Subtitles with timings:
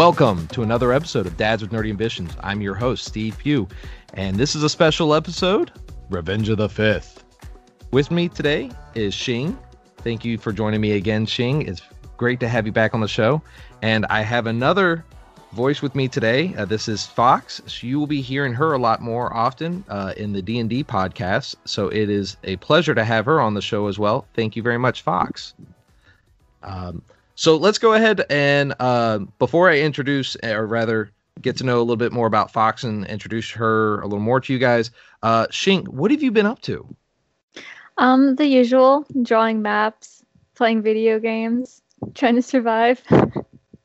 [0.00, 2.32] Welcome to another episode of Dads with Nerdy Ambitions.
[2.40, 3.68] I'm your host, Steve Pugh,
[4.14, 5.72] and this is a special episode
[6.08, 7.22] Revenge of the Fifth.
[7.90, 9.58] With me today is Shing.
[9.98, 11.66] Thank you for joining me again, Shing.
[11.66, 11.82] It's
[12.16, 13.42] great to have you back on the show.
[13.82, 15.04] And I have another
[15.52, 16.54] voice with me today.
[16.56, 17.60] Uh, this is Fox.
[17.66, 21.56] So you will be hearing her a lot more often uh, in the D&D podcast.
[21.66, 24.26] So it is a pleasure to have her on the show as well.
[24.32, 25.52] Thank you very much, Fox.
[26.62, 27.02] Um,
[27.40, 31.80] so let's go ahead and uh, before I introduce, or rather, get to know a
[31.80, 34.90] little bit more about Fox and introduce her a little more to you guys.
[35.22, 36.86] Uh, Shing, what have you been up to?
[37.96, 40.22] Um, the usual: drawing maps,
[40.54, 41.80] playing video games,
[42.14, 43.00] trying to survive.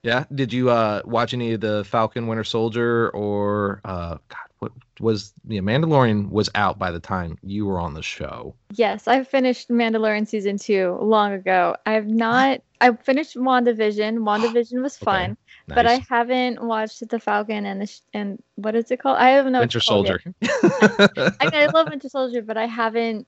[0.04, 0.26] Yeah.
[0.36, 5.34] Did you uh, watch any of the Falcon Winter Soldier or uh, God, what was
[5.46, 8.54] the yeah, Mandalorian was out by the time you were on the show?
[8.74, 11.76] Yes, I finished Mandalorian season two long ago.
[11.88, 12.62] I have not.
[12.86, 14.18] I finished WandaVision.
[14.30, 15.76] WandaVision was fun, Okay, nice.
[15.76, 19.18] but I haven't watched the Falcon and the sh- and what is it called?
[19.18, 19.60] I don't know.
[19.60, 20.20] what Winter Soldier.
[20.44, 23.28] I, I love Winter Soldier, but I haven't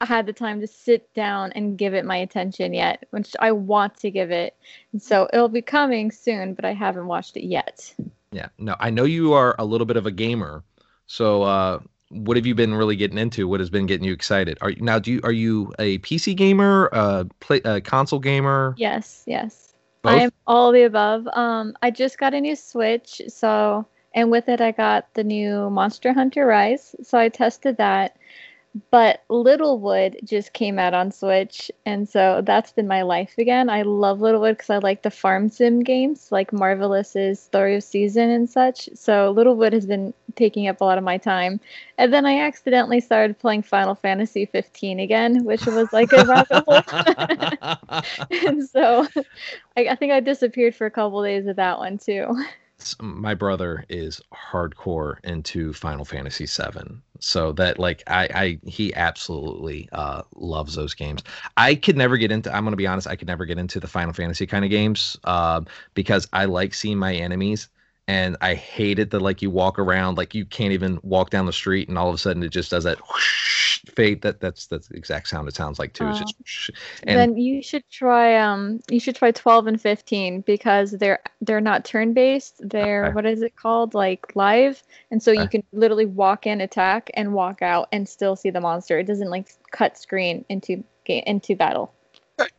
[0.00, 3.96] had the time to sit down and give it my attention yet, which I want
[3.98, 4.54] to give it.
[4.92, 7.94] And so it'll be coming soon, but I haven't watched it yet.
[8.30, 8.48] yeah.
[8.58, 10.62] No, I know you are a little bit of a gamer.
[11.06, 13.46] So, uh, what have you been really getting into?
[13.48, 14.58] What has been getting you excited?
[14.60, 14.98] Are you now?
[14.98, 18.74] Do you are you a PC gamer, uh, play a console gamer?
[18.78, 19.74] Yes, yes.
[20.02, 20.12] Both?
[20.12, 21.26] I am all the above.
[21.32, 25.70] Um, I just got a new Switch, so and with it I got the new
[25.70, 26.94] Monster Hunter Rise.
[27.02, 28.16] So I tested that.
[28.90, 33.70] But Littlewood just came out on Switch, and so that's been my life again.
[33.70, 38.30] I love Littlewood because I like the farm sim games, like Marvelous's Story of Season
[38.30, 38.88] and such.
[38.94, 41.60] So Littlewood has been taking up a lot of my time.
[41.96, 46.64] And then I accidentally started playing Final Fantasy 15 again, which was like a rabbit
[46.66, 46.82] hole.
[48.48, 49.06] and so
[49.76, 52.36] I, I think I disappeared for a couple days of that one too.
[53.00, 59.88] My brother is hardcore into Final Fantasy VII, so that like I, I he absolutely
[59.92, 61.24] uh, loves those games.
[61.56, 62.54] I could never get into.
[62.54, 63.08] I'm gonna be honest.
[63.08, 66.72] I could never get into the Final Fantasy kind of games um, because I like
[66.72, 67.68] seeing my enemies,
[68.08, 71.46] and I hate it that like you walk around like you can't even walk down
[71.46, 74.22] the street, and all of a sudden it just does that whoosh fade.
[74.22, 76.08] That that's that's the exact sound it sounds like too.
[76.08, 76.70] It's just whoosh.
[77.06, 81.60] and then you should try um you should try 12 and 15 because they're they're
[81.60, 82.56] not turn based.
[82.68, 83.14] They're Okay.
[83.14, 83.94] what is it called?
[83.94, 84.82] Like live.
[85.10, 85.58] And so you Okay.
[85.60, 88.98] can literally walk in, attack and walk out and still see the monster.
[88.98, 91.92] It doesn't like cut screen into into battle.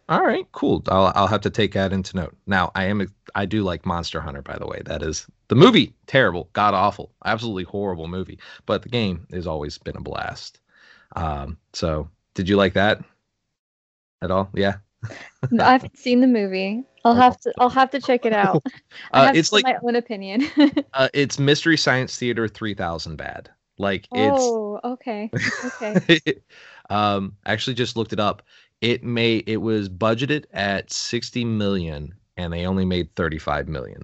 [0.10, 0.84] All right, cool.
[0.90, 2.36] I'll I'll have to take that into note.
[2.48, 4.82] Now, I am I do like Monster Hunter by the way.
[4.86, 9.78] That is the movie terrible, god awful, absolutely horrible movie, but the game has always
[9.78, 10.60] been a blast.
[11.16, 13.04] Um, so did you like that
[14.22, 14.50] at all?
[14.54, 14.78] Yeah.
[15.52, 16.84] No, I haven't seen the movie.
[17.06, 18.64] I'll have to I'll have to check it out.
[19.14, 20.48] I Uh, have it's to like my own opinion.
[20.94, 23.50] uh, it's Mystery Science Theater 3000 bad.
[23.78, 25.34] Like it's oh, okay.
[25.64, 26.04] Okay.
[26.90, 28.44] um actually just looked it up.
[28.82, 34.04] It may it was budgeted at 60 million and they only made 35 million.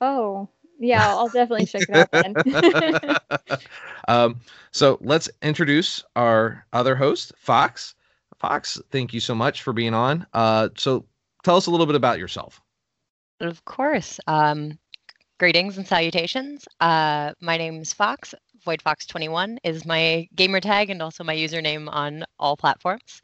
[0.00, 3.16] Oh, yeah, I'll definitely check it out then.
[4.08, 4.40] um,
[4.70, 7.94] so let's introduce our other host, Fox.
[8.38, 10.26] Fox, thank you so much for being on.
[10.32, 11.04] Uh, so
[11.44, 12.60] tell us a little bit about yourself.
[13.40, 14.18] Of course.
[14.26, 14.78] Um,
[15.38, 16.66] greetings and salutations.
[16.80, 18.34] Uh, my name's Fox.
[18.66, 23.20] VoidFox21 is my gamer tag and also my username on all platforms.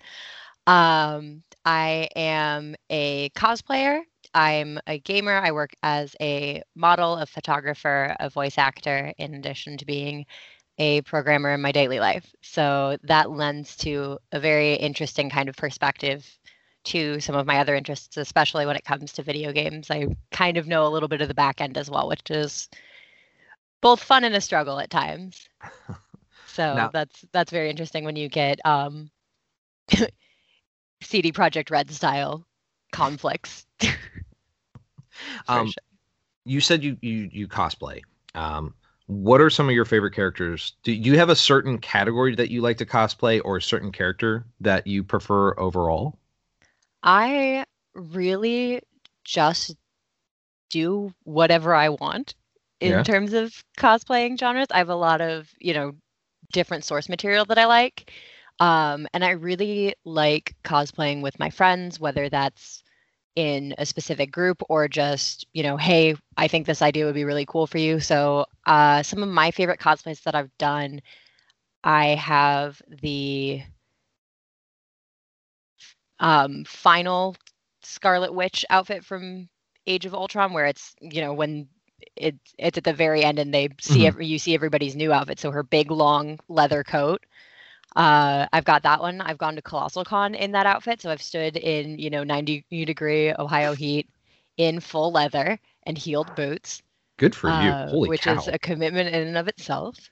[0.69, 4.03] Um, I am a cosplayer.
[4.35, 5.33] I'm a gamer.
[5.37, 10.27] I work as a model, a photographer, a voice actor, in addition to being
[10.79, 12.35] a programmer in my daily life.
[12.43, 16.27] So that lends to a very interesting kind of perspective
[16.85, 19.91] to some of my other interests, especially when it comes to video games.
[19.91, 22.69] I kind of know a little bit of the back end as well, which is
[23.81, 25.49] both fun and a struggle at times.
[26.47, 29.11] So Now- that's that's very interesting when you get um,
[31.03, 32.47] CD Projekt Red style
[32.93, 33.67] conflicts.
[35.49, 35.83] Um, sure.
[36.45, 38.03] You said you you you cosplay.
[38.35, 38.75] Um,
[39.07, 40.75] what are some of your favorite characters?
[40.83, 44.47] Do you have a certain category that you like to cosplay, or a certain character
[44.61, 46.19] that you prefer overall?
[47.03, 48.81] I really
[49.25, 49.77] just
[50.71, 52.35] do whatever I want
[52.81, 53.05] in Yeah.
[53.05, 54.69] terms of cosplaying genres.
[54.71, 55.95] I have a lot of, you know,
[56.53, 58.13] different source material that I like.
[58.61, 62.83] Um, and I really like cosplaying with my friends, whether that's
[63.37, 67.25] in a specific group or just, you know, hey, I think this idea would be
[67.25, 68.01] really cool for you.
[68.01, 71.01] So, uh, some of my favorite cosplays that I've done,
[71.85, 73.63] I have the
[76.21, 77.37] um, final
[77.83, 79.49] Scarlet Witch outfit from
[79.87, 81.69] Age of Ultron, where it's you know when
[82.17, 84.07] it's it's at the very end and they see Mhm.
[84.07, 85.39] every, you see everybody's new outfit.
[85.39, 87.25] So her big long leather coat.
[87.99, 89.21] Uh, I've got that one.
[89.21, 92.65] I've gone to Colossal Con in that outfit, so I've stood in you know 90
[92.87, 94.09] degree Ohio heat
[94.59, 96.83] in full leather and heeled boots,
[97.19, 97.75] Good for you.
[97.75, 98.37] uh, Holy which cow.
[98.37, 100.11] is a commitment in and of itself.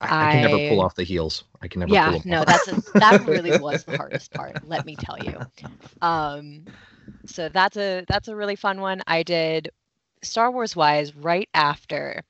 [0.00, 1.44] I, I can never pull off the heels.
[1.62, 4.96] I can never yeah no that's a, that really was the hardest part let me
[4.96, 5.44] tell you
[6.02, 6.68] um
[7.26, 9.70] so that's a that's a really fun one i did
[10.22, 12.22] star wars wise right after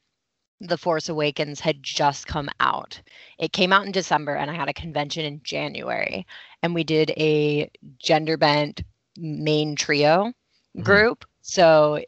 [0.62, 3.00] the force awakens had just come out
[3.38, 6.26] it came out in december and i had a convention in january
[6.62, 7.69] and we did a
[7.99, 8.82] gender bent
[9.19, 10.32] main trio
[10.76, 10.85] Mhm.
[10.85, 12.00] group so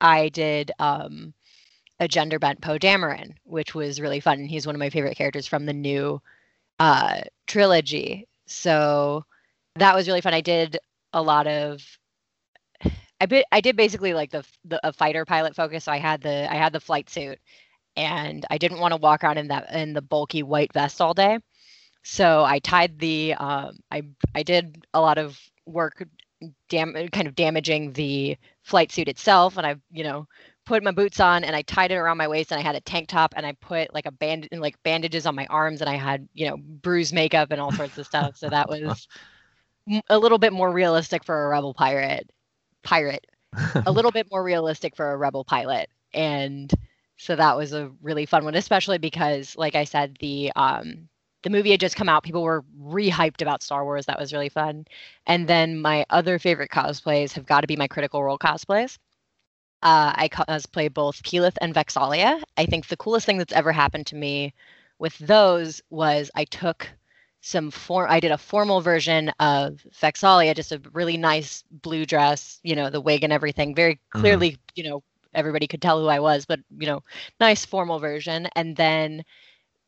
[0.00, 1.34] i did um
[2.00, 4.40] a gender bent Poe Dameron, which was really fun.
[4.40, 6.20] And he's one of my favorite characters from the new
[6.80, 8.26] uh, trilogy.
[8.46, 9.24] So
[9.76, 10.34] that was really fun.
[10.34, 10.78] I did
[11.12, 11.80] a lot of.
[13.20, 15.84] I bit, I did basically like the, the a fighter pilot focus.
[15.84, 17.38] So I had the I had the flight suit,
[17.96, 21.14] and I didn't want to walk around in that in the bulky white vest all
[21.14, 21.38] day.
[22.04, 24.02] So I tied the um, I
[24.34, 26.04] I did a lot of work
[26.68, 30.26] dam- kind of damaging the flight suit itself and I you know
[30.64, 32.80] put my boots on and I tied it around my waist and I had a
[32.80, 35.96] tank top and I put like a band like bandages on my arms and I
[35.96, 38.36] had you know bruise makeup and all sorts of stuff.
[38.36, 39.06] So that was
[40.08, 42.30] a little bit more realistic for a rebel pirate
[42.82, 43.26] pirate.
[43.86, 45.88] A little bit more realistic for a rebel pilot.
[46.14, 46.72] And
[47.22, 51.08] so that was a really fun one especially because like i said the um
[51.42, 52.22] the movie had just come out.
[52.22, 54.06] People were re-hyped about star wars.
[54.06, 54.86] That was really fun.
[55.26, 58.98] And then my other favorite cosplays have got to be my critical role cosplays.
[59.82, 62.40] Uh, i cosplay both keyleth and vex'ahlia.
[62.56, 64.54] I think the coolest thing that's ever happened to me
[65.00, 66.88] with those was i took
[67.40, 72.60] some form i did a formal version of vex'ahlia just a really nice blue dress
[72.62, 75.02] you know the wig and everything very clearly you know
[75.34, 77.02] everybody could tell who i was but you know
[77.40, 78.46] nice formal version.
[78.56, 79.24] And then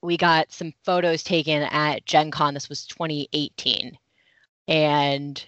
[0.02, 2.54] we got some photos taken at gen con.
[2.54, 3.98] This was 2018
[4.68, 5.44] and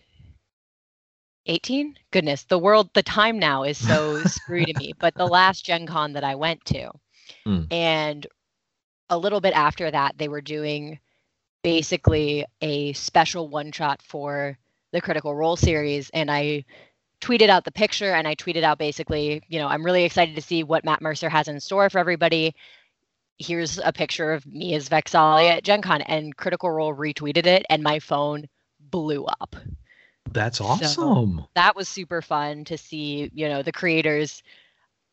[1.46, 5.64] 18 goodness the world the time now is so screwy to me but the last
[5.64, 6.90] gen con that i went to
[7.46, 7.66] Mm.
[7.70, 8.26] and
[9.08, 10.98] a little bit after that they were doing
[11.62, 14.58] basically a special one shot for
[14.92, 16.10] the critical role series.
[16.10, 16.64] And i
[17.20, 20.42] tweeted out the picture and i tweeted out basically you know i'm really excited to
[20.42, 22.54] see what matt mercer has in store for everybody.
[23.38, 27.66] Here's a picture of me as vex'ahlia at gen con and critical role retweeted it
[27.68, 28.46] and my phone
[28.80, 29.56] blew up.
[30.32, 31.44] That's awesome.
[31.54, 34.42] that was super fun to see you know the creators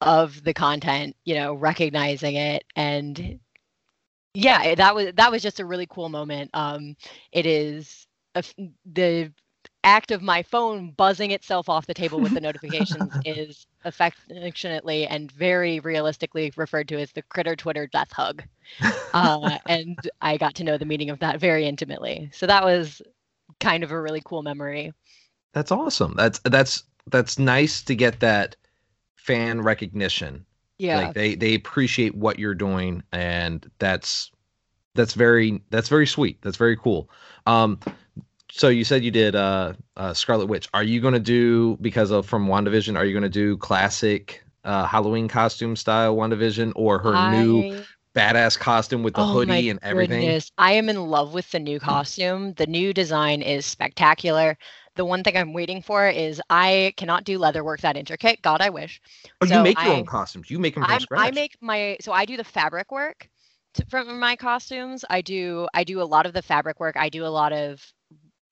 [0.01, 3.39] of the content you know recognizing it and
[4.33, 6.49] yeah that was that was just a really cool moment.
[6.53, 6.95] Um
[7.31, 8.43] it is a
[8.85, 9.31] the
[9.83, 15.31] act of my phone buzzing itself off the table with the notifications is affectionately and
[15.31, 18.43] very realistically referred to as the critter twitter death hug
[19.13, 23.01] uh, and i got to know the meaning of that very intimately so that was
[23.59, 24.93] kind of a really cool memory
[25.53, 26.13] That's awesome.
[26.15, 28.55] That's that's that's nice to get that
[29.15, 30.45] fan recognition.
[30.77, 34.31] yeah Like they they appreciate what you're doing and that's
[34.95, 36.41] that's very that's very sweet.
[36.41, 37.09] That's very cool.
[37.45, 37.79] Um
[38.55, 40.69] so you said you did uh, uh Scarlet Witch.
[40.73, 44.43] Are you going to do because of from WandaVision are you going to do classic
[44.63, 47.83] uh Halloween costume style WandaVision or her new
[48.15, 50.21] badass costume with the oh hoodie and everything?
[50.21, 50.51] goodness.
[50.57, 52.53] I am in love with the new costume.
[52.53, 54.55] The new design is spectacular.
[54.95, 58.43] The one thing I'm waiting for is I cannot do leather work that intricate.
[58.43, 59.01] God, I wish.
[59.41, 60.51] Oh, you So make your I- own costumes.
[60.51, 61.27] You make them from I'm, scratch.
[61.27, 63.27] I make my so I do the fabric work
[63.73, 65.03] to, from my costumes.
[65.09, 66.95] I do I do a lot of the fabric work.
[66.97, 67.83] I do a lot of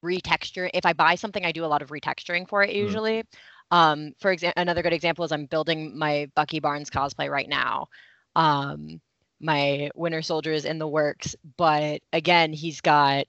[0.04, 0.70] retexture.
[0.74, 2.76] If I buy something, I do a lot of retexturing for it Mhm.
[2.76, 3.24] usually.
[3.72, 7.88] Um, for example, another good example is I'm building my Bucky Barnes cosplay right now.
[8.36, 9.02] Um,
[9.40, 13.26] my Winter Soldier is in the works, but again, he's got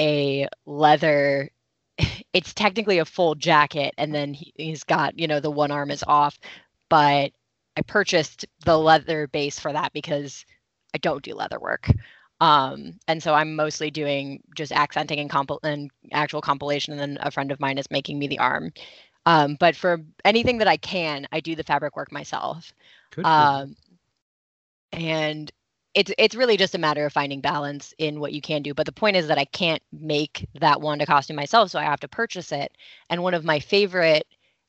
[0.00, 1.50] a leather.
[2.34, 5.90] It's technically a full jacket, and then he, he's got you know the one arm
[5.90, 6.38] is off,
[6.90, 7.32] but
[7.76, 10.44] I purchased the leather base for that because
[10.94, 11.88] I don't do leather work.
[12.40, 17.18] Um, and so I'm mostly doing just accenting and compil- and actual compilation, and then
[17.20, 18.72] a friend of mine is making me the arm.
[19.26, 22.72] Um, but for anything that I can, I do the fabric work myself.
[23.10, 23.26] Good.
[23.26, 23.76] Um,
[24.92, 25.50] and
[25.94, 28.72] it's it's really just a matter of finding balance in what you can do.
[28.74, 32.00] But the point is that I can't make that Wanda costume myself, so I have
[32.00, 32.72] to purchase it.
[33.10, 34.26] And one of my favorite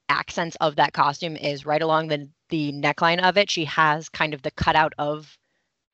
[0.09, 3.51] accents of that costume is right along the the neckline of it.
[3.51, 5.37] She has kind of the cutout of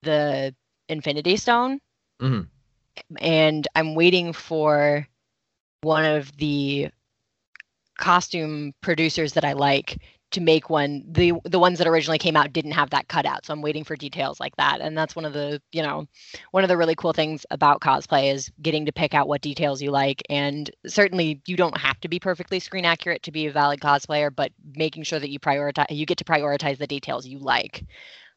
[0.04, 0.56] the
[0.90, 1.80] Infinity Stone,
[2.22, 2.48] Mhm.
[3.20, 5.08] and I'm waiting for
[5.82, 6.90] one of the
[7.98, 10.00] costume producers that I like
[10.32, 11.04] to make one.
[11.08, 13.96] The the ones that originally came out didn't have that cutout so i'm waiting for
[13.96, 14.82] details like that.
[14.82, 16.08] And that's one of the you know
[16.52, 19.82] one of the really cool things about cosplay is getting to pick out what details
[19.82, 20.22] you like.
[20.30, 24.30] And certainly you don't have to be perfectly screen accurate to be a valid cosplayer
[24.36, 27.86] but making sure that you prioritize you get to prioritize the details you like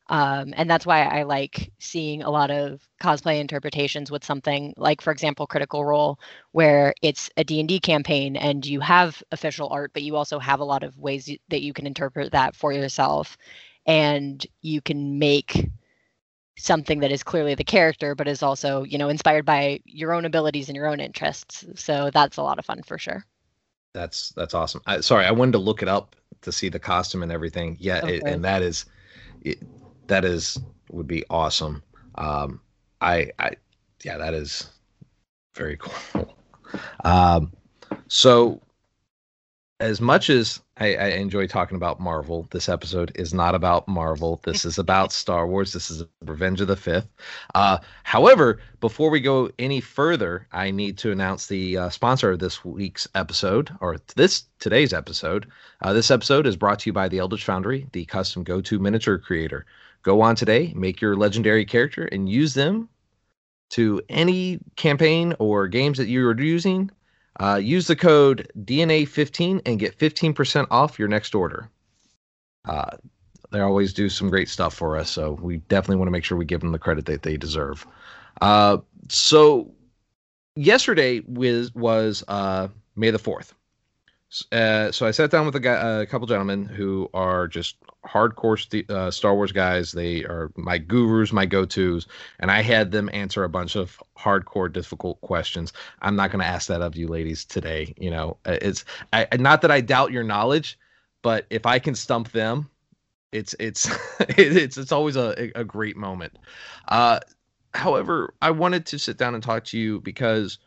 [0.08, 5.02] um, and that's why I like seeing a lot of cosplay interpretations with something like,
[5.02, 6.18] for example, Critical Role,
[6.52, 10.64] where it's a D&D campaign and you have official art, but you also have a
[10.64, 13.36] lot of ways that you can interpret that for yourself.
[13.86, 15.68] And you can make
[16.56, 20.24] something that is clearly the character, but is also, you know, inspired by your own
[20.24, 21.66] abilities and your own interests.
[21.74, 23.24] So that's a lot of fun for sure.
[23.94, 24.82] That's that's awesome.
[24.86, 27.76] I, sorry, I wanted to look it up to see the costume and everything.
[27.80, 28.16] Yeah, okay.
[28.16, 28.84] it, and that is
[29.42, 29.58] it,
[30.08, 30.58] that is
[30.90, 31.82] would be awesome.
[32.16, 32.60] Um,
[33.00, 33.52] I, I,
[34.02, 34.70] yeah, that is
[35.54, 36.34] very cool.
[37.02, 37.50] Um,
[38.08, 38.60] so
[39.80, 44.40] as much as I, I, enjoy talking about Marvel, this episode is not about Marvel.
[44.44, 45.72] This is about Star Wars.
[45.72, 47.08] This is Revenge of the Fifth.
[47.54, 52.40] Uh, however, before we go any further, I need to announce the uh, sponsor of
[52.40, 55.46] this week's episode, or this today's episode.
[55.80, 59.18] Uh, this episode is brought to you by the Eldritch Foundry, the custom go-to miniature
[59.18, 59.64] creator.
[60.02, 62.88] Go on today, make your legendary character, and use them
[63.70, 66.90] to any campaign or games that you are using.
[67.40, 71.70] Uh, use the code DNA15 and get 15% off your next order.
[72.64, 72.96] Uh,
[73.50, 76.36] they always do some great stuff for us, so we definitely want to make sure
[76.36, 77.86] we give them the credit that they deserve.
[78.40, 78.78] Uh,
[79.08, 79.72] so,
[80.54, 83.54] yesterday was was uh, May the fourth.
[84.52, 88.61] Uh, so I sat down with a, guy, a couple gentlemen who are just hardcore
[88.61, 89.92] st- uh, Star Wars guys.
[89.92, 92.06] They are my gurus, my go tos,
[92.38, 95.73] and I had them answer a bunch of hardcore, difficult questions.
[96.02, 97.94] I'm not going to ask that of you, ladies, today.
[97.97, 100.78] You know, uh, it's I, not that I doubt your knowledge,
[101.23, 102.68] but if I can stump them,
[103.32, 106.38] it's it's it's it's always a a great moment.
[106.88, 107.20] Uh,
[107.73, 110.58] however, I wanted to sit down and talk to you because.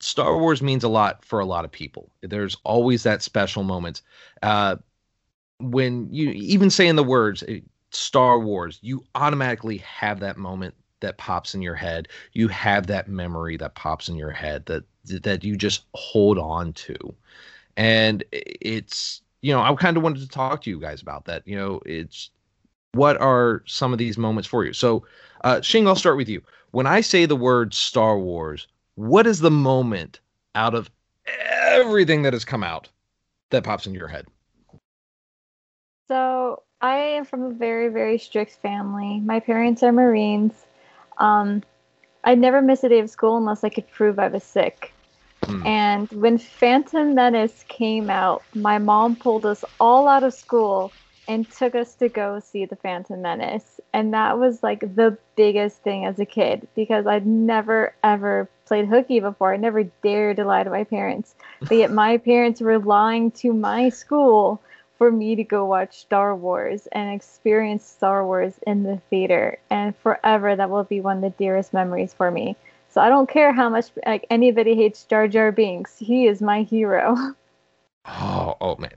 [0.00, 2.10] Star Wars means a lot for a lot of people.
[2.22, 4.02] There's always that special moment.
[4.42, 4.76] Uh,
[5.58, 7.60] when you even saying the words eh,
[7.90, 12.08] Star Wars, you automatically have that moment that pops in your head.
[12.32, 14.84] You have that memory that pops in your head that
[15.22, 16.96] that you just hold on to.
[17.76, 21.46] And it's you know, I kind of wanted to talk to you guys about that.
[21.46, 22.30] You know, it's
[22.92, 24.72] what are some of these moments for you?
[24.72, 25.06] So,
[25.44, 26.42] uh, Shing, I'll start with you.
[26.72, 30.20] When I say the word Star Wars, what is the moment
[30.54, 30.90] out of
[31.46, 32.88] everything that has come out
[33.50, 34.26] that pops in your head?
[36.08, 39.20] So I am from a very, very strict family.
[39.20, 40.54] My parents are Marines.
[41.18, 41.62] Um,
[42.24, 44.92] I never missed a day of school unless I could prove I was sick.
[45.44, 45.66] Hmm.
[45.66, 50.92] And when Phantom Menace came out, my mom pulled us all out of school
[51.28, 53.80] and took us to go see the Phantom Menace.
[53.92, 58.86] And that was like the biggest thing as a kid because I'd never ever played
[58.86, 59.54] hooky before.
[59.54, 61.34] I never dared to lie to my parents.
[61.60, 64.60] But yet my parents were lying to my school
[64.98, 69.58] for me to go watch Star Wars and experience Star Wars in the theater.
[69.70, 72.56] And forever, that will be one of the dearest memories for me.
[72.88, 75.98] So I don't care how much like anybody hates Jar Jar Binks.
[75.98, 77.16] He is my hero.
[78.08, 78.94] Oh, oh man.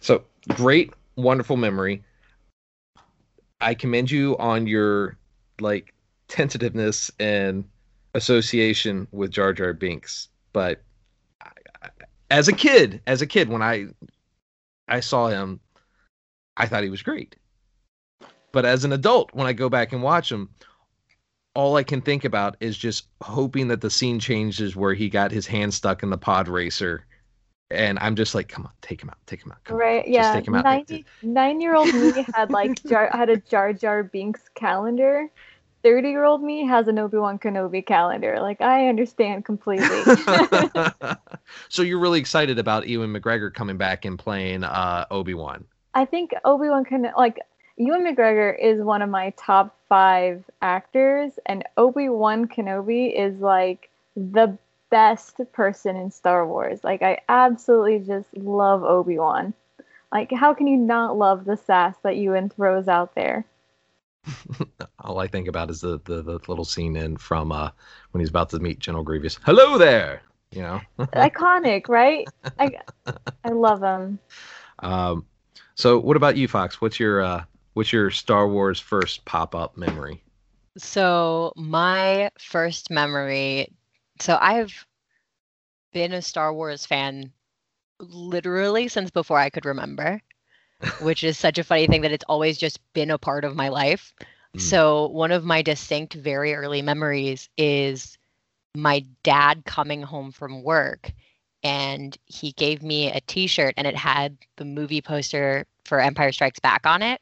[0.00, 2.02] So great, wonderful memory.
[3.60, 5.18] I commend you on your
[5.60, 5.92] like
[6.28, 7.66] tentativeness and
[8.16, 10.28] association with Jar Jar Binks.
[10.52, 10.82] But
[12.30, 13.86] as a kid, as a kid, when I
[14.88, 15.60] I saw him,
[16.56, 17.36] I thought he was great.
[18.52, 20.48] But as an adult, when I go back and watch him,
[21.54, 25.30] all I can think about is just hoping that the scene changes where he got
[25.30, 27.06] his hand stuck in the pod racer.
[27.70, 29.62] And I'm just like, come on, take him out, take him out.
[29.64, 30.32] Come right, on, yeah.
[30.32, 30.64] Take him out.
[30.64, 35.28] 90, nine year old me had like jar, had a Jar Jar Binks calendar.
[35.86, 38.40] 30 year old me has an Obi Wan Kenobi calendar.
[38.40, 39.86] Like, I understand completely.
[41.68, 45.64] so, you're really excited about Ewan McGregor coming back and playing uh, Obi Wan?
[45.94, 47.38] I think Obi Wan can, like,
[47.76, 53.88] Ewan McGregor is one of my top five actors, and Obi Wan Kenobi is like
[54.16, 54.58] the
[54.90, 56.82] best person in Star Wars.
[56.82, 59.54] Like, I absolutely just love Obi Wan.
[60.10, 63.44] Like, how can you not love the sass that Ewan throws out there?
[65.00, 67.70] All I think about is the, the, the little scene in from uh,
[68.10, 69.38] when he's about to meet General Grievous.
[69.44, 70.22] Hello there.
[70.52, 72.26] You know, iconic, right?
[72.58, 72.78] I
[73.44, 74.18] I love him.
[74.78, 75.26] Um,
[75.74, 76.80] so what about you, Fox?
[76.80, 80.22] What's your uh, what's your Star Wars first pop up memory?
[80.78, 83.68] So my first memory.
[84.20, 84.86] So I've
[85.92, 87.32] been a Star Wars fan
[87.98, 90.20] literally since before I could remember,
[90.98, 93.68] which is such a funny thing that it's always just been a part of my
[93.68, 94.14] life.
[94.56, 94.60] Mm.
[94.60, 98.18] So, one of my distinct, very early memories is
[98.74, 101.12] my dad coming home from work
[101.62, 106.32] and he gave me a t shirt and it had the movie poster for Empire
[106.32, 107.20] Strikes Back on it.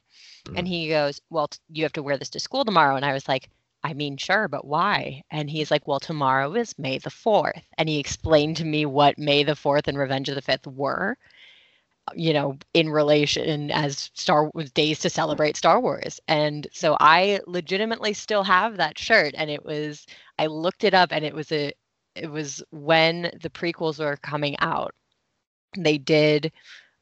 [0.54, 0.70] And Mm.
[0.70, 2.96] he goes, Well, t- you have to wear this to school tomorrow.
[2.96, 3.48] And I was like,
[3.82, 5.22] I mean, sure, but why?
[5.30, 7.62] And he's like, Well, tomorrow is May the 4th.
[7.78, 11.16] And he explained to me what May the 4th and Revenge of the 5th were,
[12.14, 15.14] you know, in relation as Star Wars days to mm-hmm.
[15.14, 16.20] celebrate Star Wars.
[16.28, 19.34] And so I legitimately still have that shirt.
[19.36, 20.06] And it was,
[20.38, 21.72] I looked it up and it was a,
[22.14, 24.94] it was when the prequels were coming out.
[25.76, 26.52] They did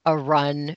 [0.07, 0.77] a run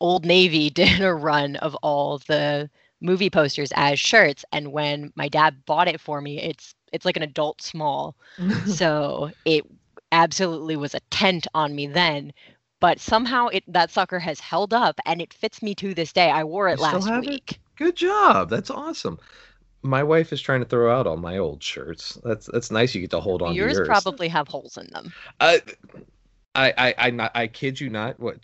[0.00, 2.68] Old Navy did a run of all the
[3.02, 7.16] movie posters as shirts and when my dad bought it for me it's it's like
[7.16, 8.14] an adult small
[8.66, 9.64] so it
[10.12, 12.30] absolutely was a tent on me then
[12.80, 16.30] but somehow it that sucker has held up and it fits me to this day
[16.30, 17.30] i wore it You last have it?
[17.30, 18.50] week Good job.
[18.50, 19.18] That's awesome.
[19.82, 22.18] My wife is trying to throw out all my old shirts.
[22.22, 22.94] That's that's nice.
[22.94, 23.88] You get to hold on yours, to yours.
[23.88, 25.62] probably have holes in them I,
[26.54, 28.20] I, I, I, not, I kid you not.
[28.20, 28.40] What,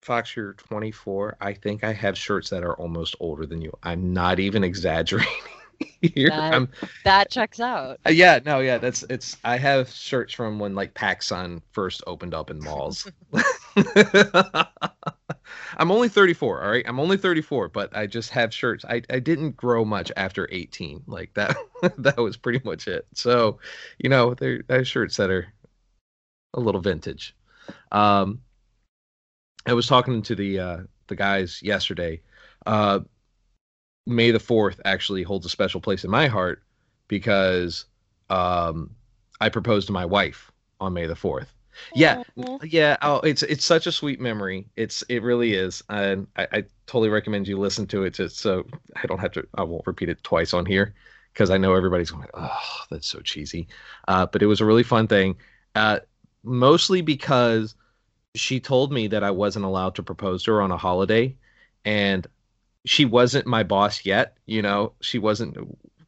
[0.00, 0.34] Fox?
[0.34, 1.36] You're 24.
[1.38, 3.72] I think I have shirts that are almost older than you.
[3.82, 5.30] I'm not even exaggerating.
[6.00, 6.68] Here, That- I'm,
[7.04, 8.78] that checks out uh, yeah, no, yeah.
[8.78, 9.36] That's it's.
[9.44, 13.10] I have shirts from when like PacSun first opened up in malls.
[15.78, 16.62] I'm only 34.
[16.62, 18.84] All right, I'm only 34, but I just have shirts.
[18.84, 21.02] I I didn't grow much after 18.
[21.06, 21.56] Like that.
[21.98, 23.06] that was pretty much it.
[23.14, 23.58] So,
[23.98, 25.52] you know, there I have shirts that are
[26.54, 27.34] a little vintage.
[27.92, 28.40] Um,
[29.66, 30.78] I was talking to the uh,
[31.08, 32.20] the guys yesterday.
[32.64, 33.00] Uh,
[34.06, 36.62] May the fourth actually holds a special place in my heart
[37.08, 37.86] because
[38.30, 38.90] um,
[39.40, 41.52] I proposed to my wife on May the fourth.
[41.94, 42.22] Yeah,
[42.62, 42.96] yeah.
[43.02, 44.66] Oh, it's it's such a sweet memory.
[44.76, 48.14] It's it really is, and I, I totally recommend you listen to it.
[48.14, 48.64] Just so
[48.96, 49.46] I don't have to.
[49.56, 50.94] I won't repeat it twice on here
[51.32, 52.28] because I know everybody's going.
[52.32, 53.68] Oh, that's so cheesy.
[54.08, 55.36] Uh, but it was a really fun thing.
[55.74, 56.00] Uh,
[56.42, 57.74] mostly because
[58.34, 61.36] she told me that I wasn't allowed to propose to her on a holiday,
[61.84, 62.26] and
[62.86, 64.36] she wasn't my boss yet.
[64.46, 65.58] You know, she wasn't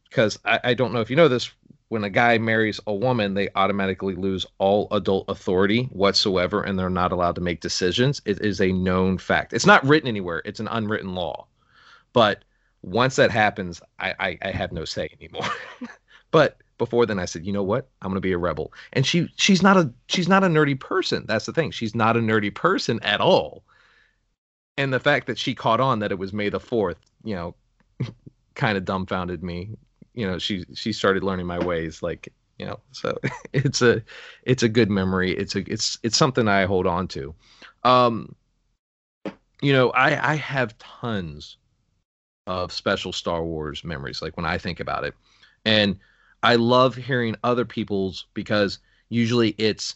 [0.09, 1.51] because I, I don't know if you know this.
[1.89, 6.89] When a guy marries a woman, they automatically lose all adult authority whatsoever, and they're
[6.89, 8.21] not allowed to make decisions.
[8.25, 9.53] It is a known fact.
[9.53, 10.43] It's not written anywhere.
[10.45, 11.47] It's an unwritten law.
[12.13, 12.43] But
[12.83, 15.49] once that happens, I, I, I have no say anymore.
[16.31, 17.89] but before then, I said, you know what?
[18.03, 18.71] I'm gonna be a rebel.
[18.93, 21.25] And she she's not a she's not a nerdy person.
[21.27, 21.71] That's the thing.
[21.71, 23.63] She's not a nerdy person at all.
[24.79, 27.53] And the fact that she caught on that it was May the fourth, you know,
[28.55, 29.71] kind of dumbfounded me.
[30.13, 32.79] You know, she she started learning my ways, like you know.
[32.93, 33.17] So
[33.53, 34.01] it's a
[34.43, 35.31] it's a good memory.
[35.37, 37.35] It's a it's it's something I hold on to.
[37.83, 38.33] Um,
[39.61, 41.57] you know, I I have tons
[42.47, 44.21] of special Star Wars memories.
[44.21, 45.13] Like when I think about it,
[45.65, 45.99] and
[46.41, 49.95] I love hearing other people's because usually it's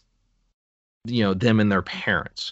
[1.06, 2.52] you know them and their parents.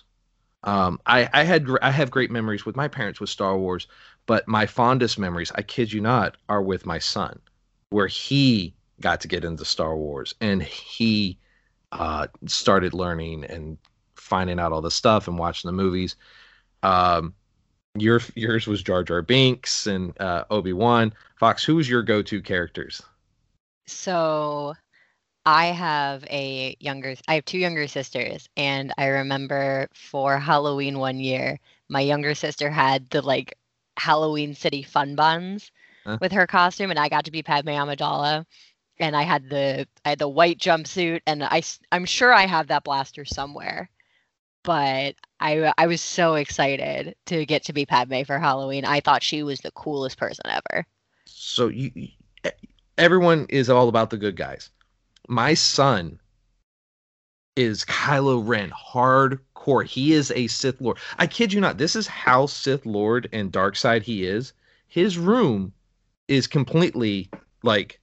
[0.64, 3.88] Um, I I had I have great memories with my parents with Star Wars,
[4.26, 7.40] but my fondest memories, I kid you not, are with my son,
[7.90, 11.38] where he got to get into Star Wars and he
[11.92, 13.78] uh, started learning and
[14.16, 16.16] finding out all the stuff and watching the movies.
[16.84, 17.34] Um,
[17.98, 21.14] your yours was Jar Jar Binks and uh, Obi Wan.
[21.38, 23.02] Fox, who was your go to characters?
[23.88, 24.76] So
[25.46, 31.20] I have a younger I have two younger sisters and I remember for Halloween one
[31.20, 33.58] year my younger sister had the like
[33.98, 35.72] Halloween City fun buns
[36.06, 36.18] Huh?
[36.20, 38.46] with her costume and I got to be Padme Amidala
[39.00, 42.68] and I had the I had the white jumpsuit and I I'm sure I have
[42.68, 43.90] that blaster somewhere.
[44.64, 48.86] But I I was so excited to get to be Padme for Halloween.
[48.86, 50.86] I thought she was the coolest person ever.
[51.26, 52.10] So you, you-
[52.98, 54.70] everyone is all about the good guys.
[55.28, 56.20] My son
[57.56, 59.86] is Kylo Ren, hardcore.
[59.86, 60.98] He is a Sith Lord.
[61.18, 61.78] I kid you not.
[61.78, 64.54] This is how Sith Lord and Dark Side he is.
[64.88, 65.74] His room
[66.28, 67.30] is completely
[67.64, 68.00] like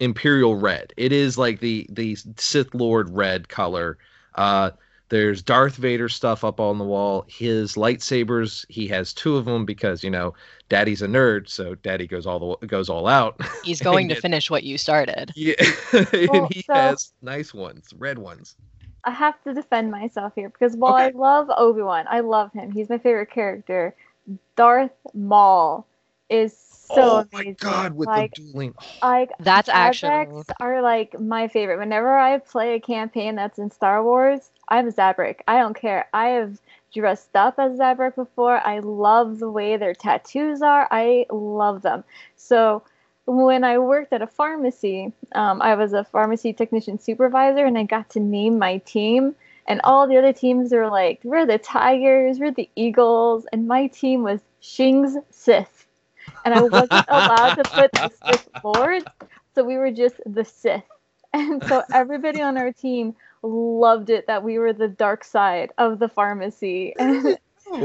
[0.00, 0.92] Imperial red.
[0.96, 3.98] It is like the the Sith Lord red color.
[4.34, 4.70] Uh,
[5.10, 7.24] there's Darth Vader stuff up on the wall.
[7.28, 10.34] His lightsabers, he has two of them because you know
[10.68, 13.40] Daddy's a nerd, so Daddy goes all the goes all out.
[13.64, 15.32] He's going to get- finish what you started.
[15.34, 15.54] Yeah,
[15.92, 18.56] and Well, he so- has nice ones, red ones.
[19.04, 22.70] I have to defend myself here because while I love Obi Wan, I love him.
[22.72, 23.94] He's my favorite character.
[24.56, 25.86] Darth Maul
[26.28, 27.56] is so oh amazing.
[27.62, 28.74] my god, with like, the dueling.
[29.02, 31.78] like That's actually Aztecs are like my favorite.
[31.78, 35.40] Whenever I play a campaign that's in Star Wars, I'm Zabrak.
[35.48, 36.08] I don't care.
[36.12, 36.58] I have
[36.92, 38.66] dressed up as Zabrak before.
[38.66, 40.86] I love the way their tattoos are.
[40.90, 42.04] I love them.
[42.36, 42.82] So
[43.26, 47.84] when I worked at a pharmacy, um, I was a pharmacy technician supervisor, and I
[47.84, 49.34] got to name my team.
[49.66, 53.86] And all the other teams were like, we're the Tigers, we're the Eagles, and my
[53.88, 55.86] team was Shing's Sith.
[56.44, 59.04] And I wasn't allowed to put the Sith Lords,
[59.54, 60.84] so we were just the Sith.
[61.34, 65.98] And so everybody on our team loved it that we were the dark side of
[65.98, 66.94] the pharmacy.
[66.98, 67.38] And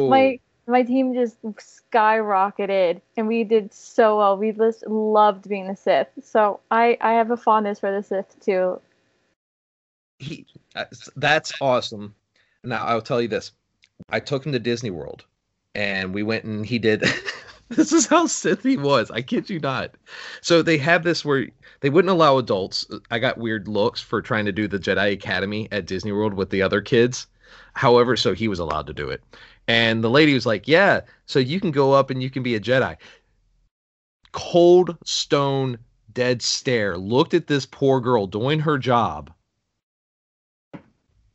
[0.10, 4.38] my my team just skyrocketed and we did so well.
[4.38, 6.08] We just loved being the Sith.
[6.24, 8.80] So I I have a fondness for the Sith too.
[10.20, 10.86] He, uh,
[11.18, 12.16] that's awesome.
[12.64, 13.52] Now I'll tell you this:
[14.10, 15.26] I took him to Disney World,
[15.76, 17.04] and we went and he did.
[17.76, 19.10] this is how Sith he was.
[19.10, 19.96] I kid you not.
[20.42, 21.48] So they have this where
[21.80, 22.86] they wouldn't allow adults.
[23.10, 26.50] I got weird looks for trying to do the Jedi Academy at Disney World with
[26.50, 27.28] the other kids.
[27.74, 29.24] However, so he was allowed to do it.
[29.68, 32.56] And the lady was like, Yeah, so you can go up and you can be
[32.56, 32.98] a Jedi.
[34.32, 35.78] Cold stone
[36.14, 39.32] dead stare looked at this poor girl doing her job.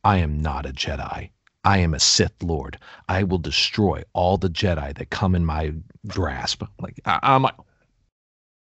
[0.03, 1.31] I am not a Jedi.
[1.63, 2.79] I am a Sith Lord.
[3.07, 5.73] I will destroy all the Jedi that come in my
[6.07, 6.63] grasp.
[6.79, 7.55] Like I, am like,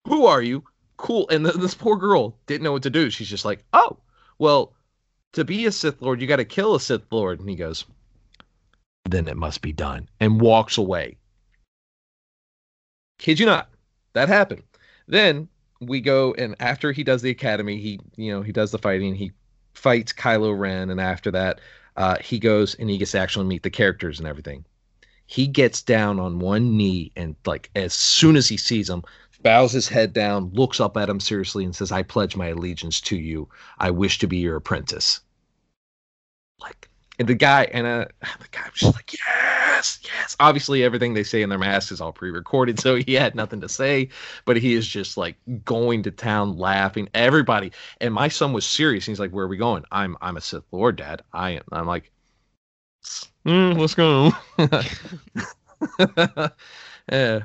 [0.05, 0.63] who are you?
[0.97, 1.27] Cool.
[1.29, 3.09] And this poor girl didn't know what to do.
[3.09, 3.97] She's just like, oh,
[4.39, 4.73] well,
[5.33, 7.39] to be a Sith Lord, you got to kill a Sith Lord.
[7.39, 7.85] And he goes,
[9.05, 11.17] then it must be done, and walks away.
[13.19, 13.69] Kid you not,
[14.13, 14.63] that happened.
[15.07, 15.47] Then
[15.79, 19.15] we go and after he does the academy, he you know he does the fighting.
[19.15, 19.31] He
[19.73, 21.59] fights Kylo Ren, and after that,
[21.97, 24.63] uh, he goes and he gets to actually meet the characters and everything.
[25.25, 29.03] He gets down on one knee and like as soon as he sees him,
[29.41, 33.01] bows his head down, looks up at him seriously, and says, "I pledge my allegiance
[33.01, 33.49] to you.
[33.77, 35.21] I wish to be your apprentice."
[36.59, 36.86] Like,
[37.19, 38.05] and the guy and uh,
[38.39, 42.01] the guy was just like, "Yes, yes." Obviously, everything they say in their mask is
[42.01, 44.09] all pre-recorded, so he had nothing to say.
[44.45, 47.09] But he is just like going to town, laughing.
[47.13, 49.05] Everybody and my son was serious.
[49.05, 51.23] He's like, "Where are we going?" I'm I'm a Sith Lord, Dad.
[51.33, 51.63] I am.
[51.71, 52.11] I'm like,
[53.45, 54.31] mm, "Let's go."
[57.11, 57.43] yeah.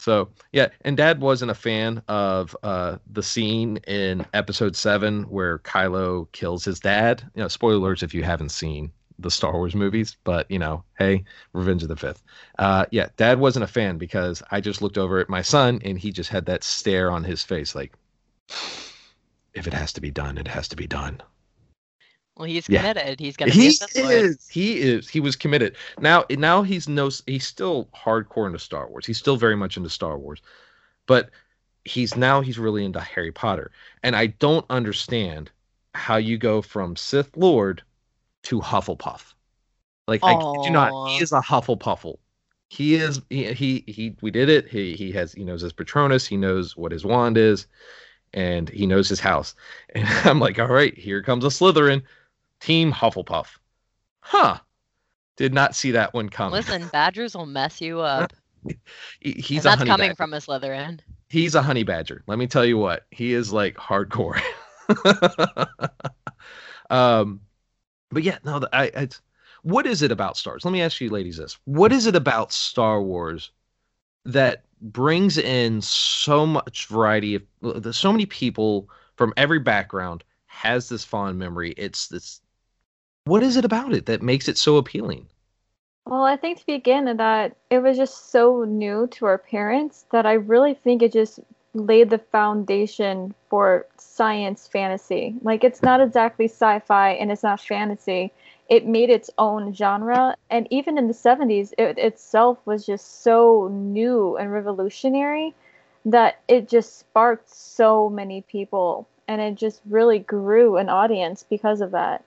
[0.00, 5.58] So yeah, and Dad wasn't a fan of uh, the scene in Episode Seven where
[5.58, 7.22] Kylo kills his dad.
[7.34, 11.24] You know, spoilers if you haven't seen the Star Wars movies, but you know, hey,
[11.52, 12.22] Revenge of the Fifth.
[12.58, 15.98] Uh, yeah, Dad wasn't a fan because I just looked over at my son and
[15.98, 17.92] he just had that stare on his face, like,
[19.52, 21.20] if it has to be done, it has to be done.
[22.40, 23.20] Well, he's committed.
[23.20, 23.26] Yeah.
[23.26, 23.52] He's gonna.
[23.52, 23.58] Be.
[23.58, 24.48] He is.
[24.48, 25.10] He is.
[25.10, 25.76] He was committed.
[25.98, 27.10] Now, now he's no.
[27.26, 29.04] He's still hardcore into Star Wars.
[29.04, 30.40] He's still very much into Star Wars,
[31.06, 31.28] but
[31.84, 33.72] he's now he's really into Harry Potter.
[34.02, 35.50] And I don't understand
[35.94, 37.82] how you go from Sith Lord
[38.44, 39.34] to Hufflepuff.
[40.08, 40.62] Like Aww.
[40.62, 41.10] I do not.
[41.10, 42.16] He is a Hufflepuffle.
[42.70, 43.20] He is.
[43.28, 44.16] He, he he.
[44.22, 44.66] We did it.
[44.66, 45.34] He he has.
[45.34, 46.26] He knows his Patronus.
[46.26, 47.66] He knows what his wand is,
[48.32, 49.54] and he knows his house.
[49.94, 52.00] And I'm like, all right, here comes a Slytherin
[52.60, 53.58] Team Hufflepuff.
[54.20, 54.58] Huh.
[55.36, 56.52] Did not see that one coming.
[56.52, 58.32] Listen, Badgers will mess you up.
[59.20, 60.14] He's and that's coming badger.
[60.14, 61.00] from a Slytherin.
[61.28, 62.22] He's a honey badger.
[62.26, 63.06] Let me tell you what.
[63.10, 64.40] He is like hardcore.
[66.90, 67.40] um,
[68.10, 69.20] but yeah, no, I, it's
[69.62, 70.64] what is it about Star Wars?
[70.64, 73.52] Let me ask you, ladies, this: What is it about Star Wars
[74.24, 81.04] that brings in so much variety of so many people from every background has this
[81.04, 81.72] fond memory?
[81.76, 82.40] It's this
[83.24, 85.28] what is it about it that makes it so appealing?
[86.06, 90.26] Well, I think to begin that it was just so new to our parents that
[90.26, 91.40] I really think it just
[91.72, 95.36] laid the foundation for science fantasy.
[95.42, 98.32] Like it's not exactly sci-fi and it's not fantasy.
[98.68, 103.68] It made its own genre and even in the 70s it itself was just so
[103.72, 105.54] new and revolutionary
[106.04, 111.80] that it just sparked so many people and it just really grew an audience because
[111.80, 112.24] of that.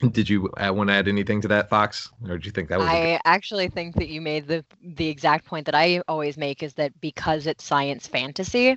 [0.00, 2.78] Did you uh, want to add anything to that, Fox, or do you think that
[2.78, 2.88] was?
[2.88, 6.74] I actually think that you made the the exact point that I always make is
[6.74, 8.76] that because it's science fantasy,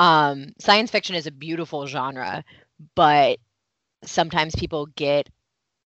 [0.00, 2.42] um, science fiction is a beautiful genre,
[2.96, 3.38] but
[4.02, 5.28] sometimes people get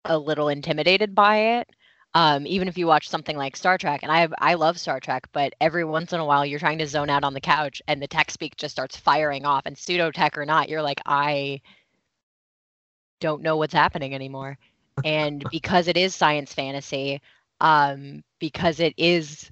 [0.05, 1.69] a little intimidated by it.
[2.15, 5.27] Um, even if you watch something like Star Trek, and I I love Star Trek,
[5.33, 8.01] but every once in a while you're trying to zone out on the couch and
[8.01, 11.61] the tech speak just starts firing off, and pseudo tech or not, you're like I
[13.19, 14.57] don't know what's happening anymore.
[15.03, 17.21] And because it is science fantasy,
[17.61, 19.51] um, because it is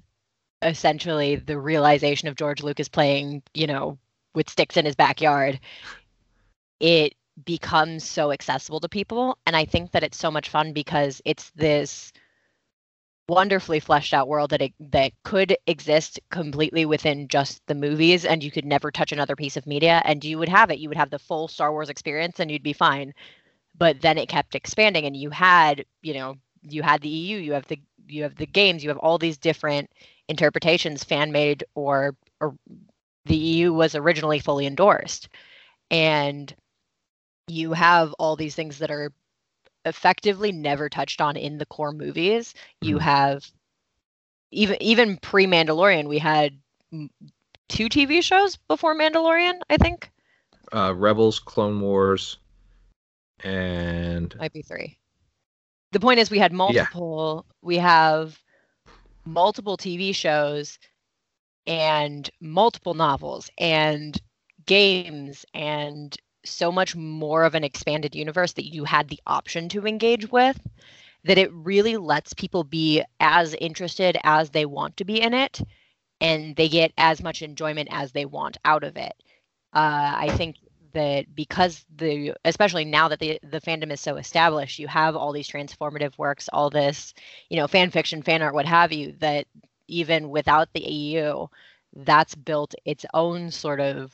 [0.62, 3.98] essentially the realization of George Lucas playing, you know,
[4.34, 5.60] with sticks in his backyard,
[6.80, 9.38] it becomes so accessible to people.
[9.46, 12.12] And i think that it's so much fun because it's this
[13.28, 18.42] wonderfully fleshed out world that it, that could exist completely within just the movies and
[18.42, 20.78] you could never touch another piece of media and you would have it.
[20.78, 23.12] You would have the full Star Wars experience and you'd be fine
[23.78, 27.52] but then it kept expanding and you had you know you had the EU you
[27.52, 29.90] have the you have the games you have all these different
[30.28, 32.54] interpretations fan made or or
[33.26, 35.28] the EU was originally fully endorsed
[35.90, 36.54] and
[37.48, 39.12] you have all these things that are
[39.84, 42.54] effectively never touched on in the core movies.
[42.80, 43.00] You Mhm.
[43.00, 43.50] have
[44.50, 46.58] even even pre Mandalorian, we had
[47.68, 49.60] two TV shows before Mandalorian.
[49.70, 50.10] I think
[50.72, 52.38] Uh, Rebels, Clone Wars,
[53.42, 54.98] and might be three.
[55.92, 57.46] The point is, we had multiple.
[57.62, 58.38] We have
[59.24, 60.78] multiple TV shows
[61.66, 64.20] and multiple novels and
[64.66, 69.86] games and so much more of an expanded universe that you had the option to
[69.86, 70.60] engage with
[71.24, 75.60] that it really lets people be as interested as they want to be in it
[76.20, 79.14] and they get as much enjoyment as they want out of it
[79.72, 80.56] uh, i think
[80.96, 85.32] that because the especially now that the the fandom is so established you have all
[85.32, 87.14] these transformative works all this
[87.50, 89.46] you know fan fiction fan art what have you that
[89.88, 91.48] even without the AEU
[91.94, 94.12] that's built its own sort of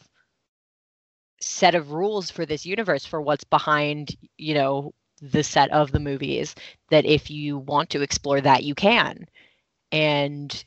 [1.41, 4.93] set of rules for this universe for what's behind you know
[5.23, 6.55] the set of the movies
[6.91, 9.27] that if you want to explore that you can.
[9.93, 10.65] And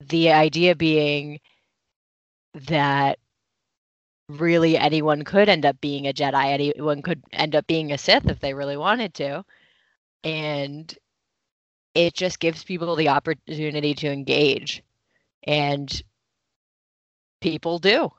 [0.00, 1.40] the idea being
[2.54, 3.18] that
[4.28, 8.28] really anyone could end up being a jedi anyone could end up being a sith
[8.28, 9.44] if they really wanted to
[10.24, 10.96] and
[11.94, 14.82] it just gives people the opportunity to engage
[15.44, 16.02] and
[17.40, 18.10] people do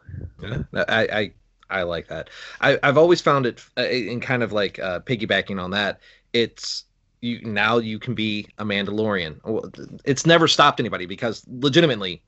[0.41, 1.31] Yeah, I, I
[1.69, 2.29] I like that.
[2.61, 5.99] I I've always found it uh, in kind of like uh, piggybacking on that.
[6.31, 6.85] It's
[7.21, 9.39] you now you can be a Mandalorian.
[10.05, 12.21] It's never stopped anybody because legitimately,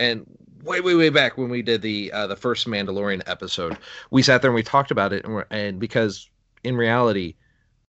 [0.00, 0.26] and
[0.64, 3.78] way way way back when we did the uh, the first Mandalorian episode,
[4.10, 6.28] we sat there and we talked about it, and, and because
[6.64, 7.36] in reality,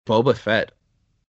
[0.07, 0.73] Boba Fett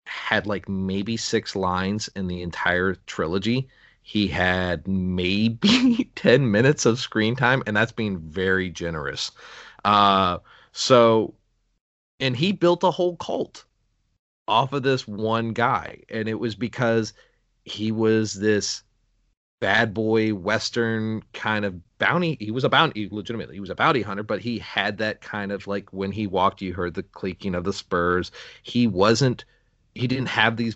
[0.06, 3.68] had like maybe six lines in the entire trilogy.
[4.02, 9.32] He had maybe 10 minutes of screen time and that's being very generous.
[9.86, 10.40] Uh
[10.74, 11.36] so
[12.20, 13.66] and he built a whole cult
[14.48, 17.14] off of this one guy and it was because
[17.64, 18.84] he was this
[19.64, 24.02] bad boy western kind of bounty he was a bounty legitimately he was a bounty
[24.02, 27.56] hunter but he had that kind of like when he walked you heard the clicking
[27.56, 28.30] of the spurs
[28.64, 29.46] he wasn't
[29.96, 30.76] he didn't have these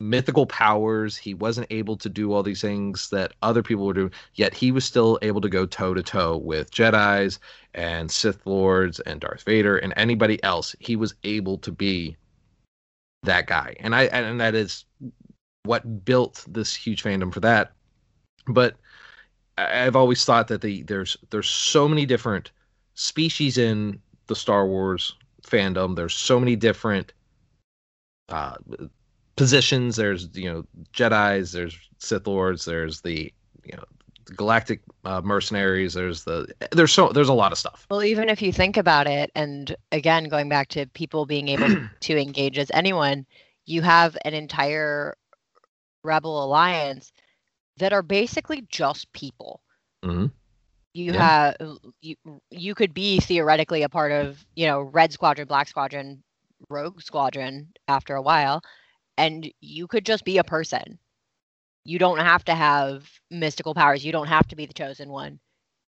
[0.00, 1.16] mythical powers.
[1.16, 4.70] He wasn't able to do all these things that other people were doing, yet he
[4.70, 7.40] was still able to go toe to toe with Jedi's
[7.74, 10.74] and Sith Lords and Darth Vader and anybody else.
[10.78, 12.16] He was able to be
[13.24, 13.74] that guy.
[13.80, 14.84] And I and that is
[15.64, 17.72] what built this huge fandom for that.
[18.48, 18.76] But
[19.58, 22.50] I've always thought that the there's there's so many different
[22.94, 25.96] species in the Star Wars fandom.
[25.96, 27.12] There's so many different
[28.28, 28.56] uh
[29.36, 29.96] positions.
[29.96, 33.32] There's you know Jedi's, there's Sith Lords, there's the
[33.64, 33.84] you know
[34.36, 35.94] galactic uh, mercenaries.
[35.94, 37.86] There's the there's so there's a lot of stuff.
[37.90, 41.68] Well, even if you think about it, and again, going back to people being able
[42.00, 43.26] to engage as anyone,
[43.66, 45.16] you have an entire
[46.04, 47.12] rebel alliance
[47.78, 49.62] that are basically just people.
[50.02, 50.32] Mhm.
[50.94, 51.14] You Yeah.
[51.14, 51.56] have
[52.00, 52.16] you
[52.50, 56.22] you could be theoretically a part of you know Red Squadron, Black Squadron,
[56.68, 58.62] Rogue Squadron after a while,
[59.16, 60.98] and you could just be a person.
[61.84, 64.04] You don't have to have mystical powers.
[64.04, 65.40] You don't have to be the chosen one.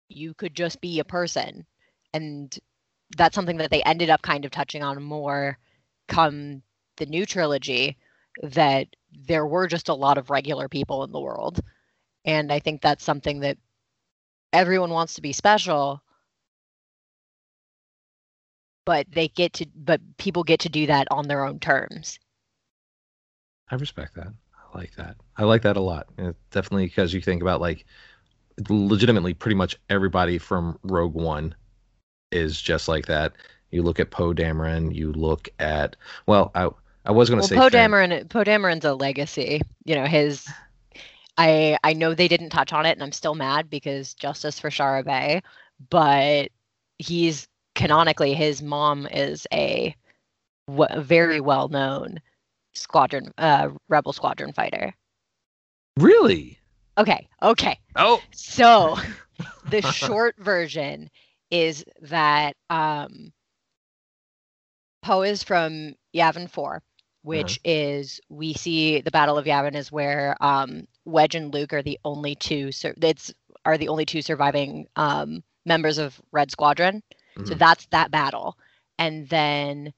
[0.09, 1.67] You could just be a person
[2.13, 2.57] and
[3.17, 5.59] that's something that they ended up kind of touching on more
[6.09, 6.63] come
[6.97, 7.97] the new trilogy
[8.43, 11.61] that there were just a lot of regular people in the world
[12.31, 13.59] and i think that's something that
[14.53, 16.01] everyone wants to be special
[18.87, 22.19] but they get to but people get to do that on their own terms
[23.71, 24.33] I respect that.
[24.55, 25.17] I like that.
[25.37, 26.09] I like that a lot.
[26.19, 27.87] And definitely because you think about like
[28.69, 31.55] legitimately pretty much everybody from Rogue One
[32.33, 33.33] is just like that.
[33.71, 36.69] You look at Poe Dameron, you look at well, I
[37.05, 40.47] I was gonna well say poe dameron poe dameron's a legacy you know his
[41.41, 44.71] i i know they didn't touch on it and i'm still mad because justice for
[44.71, 45.43] shara bey
[45.91, 46.51] but
[46.99, 49.95] he's canonically his mom is a
[50.69, 52.21] w- very well known
[52.75, 54.95] squadron uh rebel squadron fighter.
[55.99, 56.59] Really?
[56.99, 57.79] okay okay.
[57.97, 58.97] Oh, so
[59.65, 61.11] the short version
[61.51, 63.33] is that um
[65.03, 66.83] Poe is from Yavin 4,
[67.23, 67.73] which uh-huh.
[67.73, 71.99] is we see the Battle of Yavin is where um, Wedge and Luke are the
[72.05, 72.73] only two.
[72.73, 73.33] Sur- it's
[73.65, 77.03] are the only two surviving um, members of Red Squadron.
[77.37, 77.47] Mm-hmm.
[77.47, 78.57] So that's that battle,
[78.99, 79.93] and then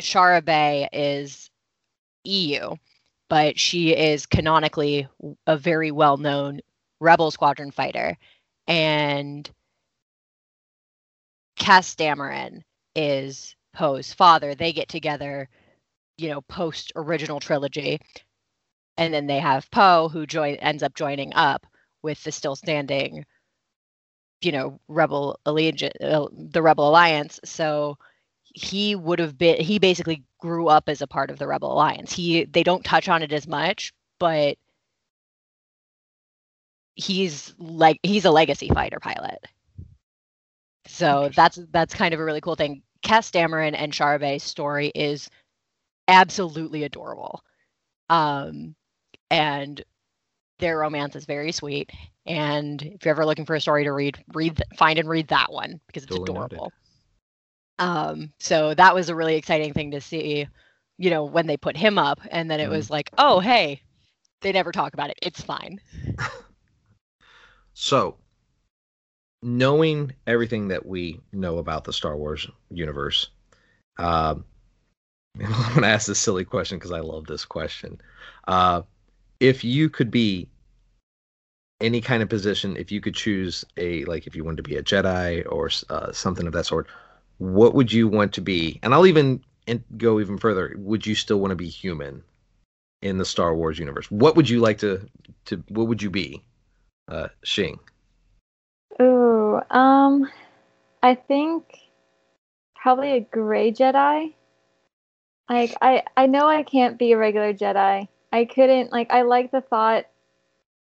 [0.00, 1.50] Shara Bey is
[2.24, 2.74] EU,
[3.28, 5.08] but she is canonically
[5.46, 6.60] a very well known
[7.00, 8.18] Rebel Squadron fighter,
[8.66, 9.48] and
[11.56, 12.62] Cass Dameron
[12.94, 14.54] is Poe's father.
[14.54, 15.48] They get together,
[16.18, 18.00] you know, post original trilogy,
[18.96, 21.66] and then they have Poe who join ends up joining up
[22.02, 23.24] with the still standing,
[24.40, 27.40] you know, Rebel Allegiance, uh, the Rebel Alliance.
[27.44, 27.98] So
[28.54, 32.12] he would have been he basically grew up as a part of the Rebel Alliance.
[32.12, 34.58] He they don't touch on it as much, but
[36.94, 39.44] he's like he's a legacy fighter pilot.
[40.86, 42.82] So that's that's kind of a really cool thing.
[43.02, 45.28] Cass Dameron and Shara Bey's story is
[46.08, 47.42] absolutely adorable.
[48.08, 48.74] Um,
[49.30, 49.82] and
[50.58, 51.90] their romance is very sweet.
[52.26, 55.52] And if you're ever looking for a story to read, read find and read that
[55.52, 56.72] one because it's totally adorable.
[57.78, 60.46] Um, so that was a really exciting thing to see,
[60.98, 62.72] you know, when they put him up, and then it mm.
[62.72, 63.82] was like, oh hey,
[64.40, 65.18] they never talk about it.
[65.20, 65.80] It's fine.
[67.72, 68.16] so
[69.42, 73.28] knowing everything that we know about the Star Wars universe,
[73.98, 74.44] um,
[75.40, 78.00] I'm going to ask this silly question because I love this question.
[78.46, 78.82] Uh,
[79.40, 80.48] if you could be
[81.80, 84.76] any kind of position, if you could choose a like, if you wanted to be
[84.76, 86.86] a Jedi or uh, something of that sort,
[87.38, 88.78] what would you want to be?
[88.82, 90.74] And I'll even and go even further.
[90.78, 92.22] Would you still want to be human
[93.00, 94.10] in the Star Wars universe?
[94.10, 95.08] What would you like to
[95.46, 95.62] to?
[95.68, 96.42] What would you be,
[97.08, 97.80] uh, Shing?
[99.02, 100.30] Ooh, um,
[101.02, 101.76] I think
[102.76, 104.34] probably a gray Jedi.
[105.50, 108.06] Like I, I know I can't be a regular Jedi.
[108.32, 110.06] I couldn't like I like the thought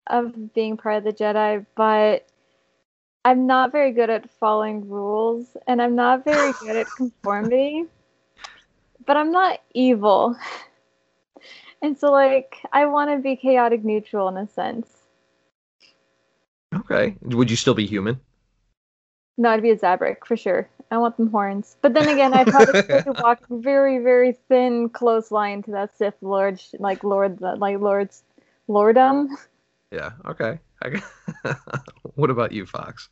[0.06, 2.26] of being part of the Jedi, but
[3.24, 7.84] I'm not very good at following rules and I'm not very good at conformity.
[9.04, 10.36] But I'm not evil.
[11.82, 15.05] And so like I want to be chaotic neutral in a sense.
[16.76, 17.16] Okay.
[17.22, 18.20] Would you still be human?
[19.38, 20.68] No, I'd be a Zabrak for sure.
[20.90, 21.76] I want them horns.
[21.82, 26.14] But then again, I probably could walk very, very thin, close line to that Sith
[26.22, 28.22] Lord, like Lord, like Lord's
[28.68, 29.28] Lordum.
[29.90, 30.12] Yeah.
[30.24, 30.58] Okay.
[32.14, 33.08] what about you, Fox?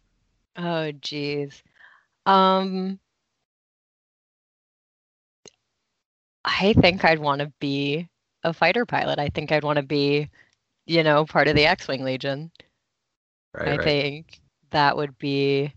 [0.57, 1.63] Oh, jeez.
[2.27, 2.99] Um,
[6.45, 8.09] I think I'd want to be
[8.43, 9.19] a fighter pilot.
[9.19, 10.31] I think I'd want to be,
[10.87, 12.51] you know, part of the X-wing Legion.
[13.55, 13.97] Right, I right.
[13.97, 14.41] think
[14.71, 15.73] that would be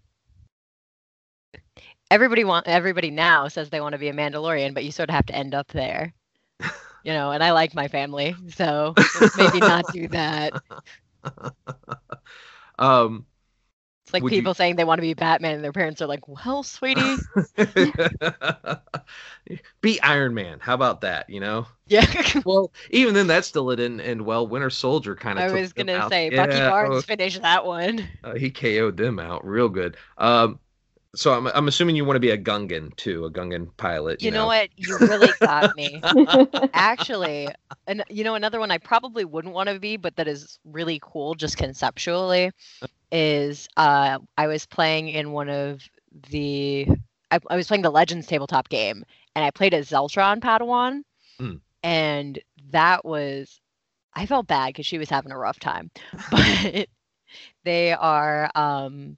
[2.11, 5.15] everybody want everybody now says they want to be a Mandalorian, but you sort of
[5.15, 6.13] have to end up there.
[7.03, 8.97] you know, and I like my family, so
[9.33, 10.53] maybe not do that.
[12.79, 13.25] Um
[14.07, 14.53] it's like people you...
[14.53, 17.17] saying they want to be Batman and their parents are like, "Well, sweetie,
[19.81, 20.59] be Iron Man.
[20.61, 21.29] How about that?
[21.29, 22.05] You know?" Yeah.
[22.45, 24.47] well, even then, that still didn't end well.
[24.47, 25.51] Winter Soldier kind of.
[25.51, 28.07] I was gonna say Bucky yeah, Barnes oh, finished that one.
[28.23, 29.97] Uh, he KO'd them out real good.
[30.17, 30.57] Um,
[31.17, 34.21] so I'm I'm assuming you want to be a Gungan too, a Gungan pilot.
[34.21, 34.41] You, you know?
[34.41, 34.45] know?
[34.47, 34.69] what?
[34.77, 35.99] You really got me.
[36.73, 37.49] Actually,
[37.87, 40.99] and you know another one I probably wouldn't want to be, but that is really
[41.01, 42.51] cool just conceptually,
[43.11, 45.81] is uh I was playing in one of
[46.29, 46.87] the
[47.31, 49.03] I, I was playing the Legends tabletop game,
[49.35, 51.01] and I played a Zeltron Padawan,
[51.41, 51.59] mm.
[51.81, 53.59] and that was
[54.13, 55.89] I felt bad because she was having a rough time,
[56.31, 56.87] but
[57.63, 59.17] they are um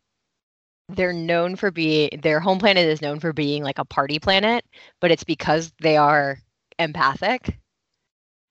[0.89, 4.65] they're known for being their home planet is known for being like a party planet,
[5.00, 6.40] but it's because they are
[6.79, 7.58] empathic.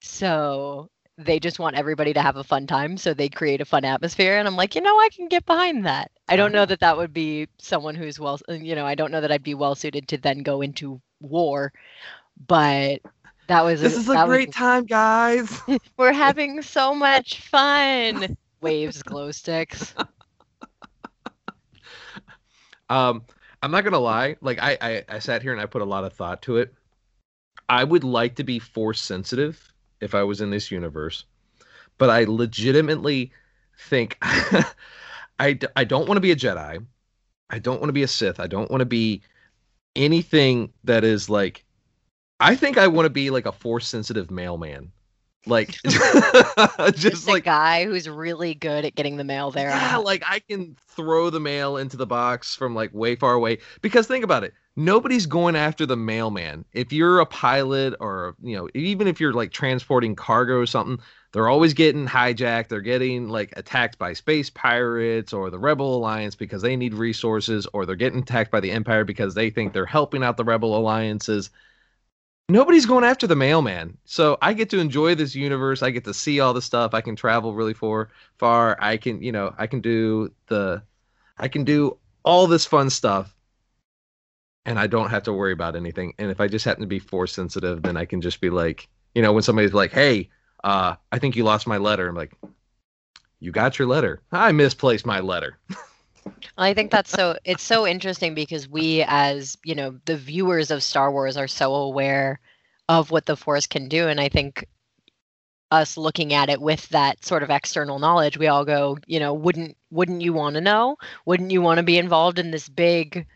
[0.01, 3.83] So they just want everybody to have a fun time, so they create a fun
[3.83, 4.37] atmosphere.
[4.37, 6.11] And I'm like, you know, I can get behind that.
[6.29, 9.21] I don't know that that would be someone who's well, you know, I don't know
[9.21, 11.73] that I'd be well suited to then go into war,
[12.47, 13.01] but
[13.47, 15.61] that was this a, is a great was, time, guys.
[15.97, 18.37] we're having so much fun.
[18.61, 19.93] Waves, glow sticks.
[22.89, 23.23] Um,
[23.61, 24.35] I'm not gonna lie.
[24.41, 26.73] Like I, I, I sat here and I put a lot of thought to it.
[27.67, 31.25] I would like to be force sensitive if I was in this universe,
[31.97, 33.31] but I legitimately
[33.77, 36.85] think I, I don't want to be a Jedi.
[37.49, 38.39] I don't want to be a Sith.
[38.39, 39.21] I don't want to be
[39.95, 41.65] anything that is like.
[42.39, 44.91] I think I want to be like a force sensitive mailman.
[45.45, 45.77] Like
[46.95, 49.69] Just like guy who's really good at getting the mail there.
[49.69, 53.59] yeah, like I can throw the mail into the box from like way far away.
[53.81, 56.65] Because think about it, nobody's going after the mailman.
[56.73, 60.99] If you're a pilot or you know, even if you're like transporting cargo or something,
[61.31, 62.69] they're always getting hijacked.
[62.69, 67.67] They're getting like attacked by space pirates or the Rebel Alliance because they need resources,
[67.73, 70.75] or they're getting attacked by the Empire because they think they're helping out the Rebel
[70.75, 71.49] Alliances.
[72.49, 73.95] Nobody's going after the mailman.
[74.05, 75.83] So I get to enjoy this universe.
[75.83, 76.95] I get to see all the stuff.
[76.95, 78.75] I can travel really far far.
[78.81, 80.81] I can, you know, I can do the
[81.37, 83.35] I can do all this fun stuff
[84.65, 86.13] and I don't have to worry about anything.
[86.17, 88.87] And if I just happen to be force sensitive, then I can just be like,
[89.13, 90.29] you know, when somebody's like, "Hey,
[90.63, 92.33] uh, I think you lost my letter." I'm like,
[93.39, 94.21] "You got your letter.
[94.31, 95.59] I misplaced my letter."
[96.57, 100.83] I think that's so it's so interesting because we as, you know, the viewers of
[100.83, 102.39] Star Wars are so aware
[102.87, 104.67] of what the Force can do and I think
[105.71, 109.33] us looking at it with that sort of external knowledge, we all go, you know,
[109.33, 110.97] wouldn't wouldn't you want to know?
[111.25, 113.27] Wouldn't you want to be involved in this big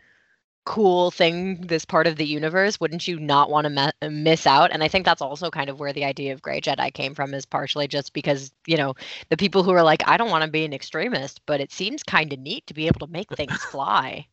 [0.64, 2.80] cool thing, this part of the universe?
[2.80, 3.70] Wouldn't you not want to
[4.02, 4.70] me- miss out?
[4.72, 7.34] And I think that's also kind of where the idea of Grey Jedi came from,
[7.34, 8.94] is partially just because, you know,
[9.30, 12.02] the people who are like, I don't want to be an extremist, but it seems
[12.02, 14.26] kind of neat to be able to make things fly.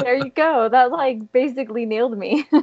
[0.00, 0.68] There you go.
[0.68, 2.46] That like basically nailed me.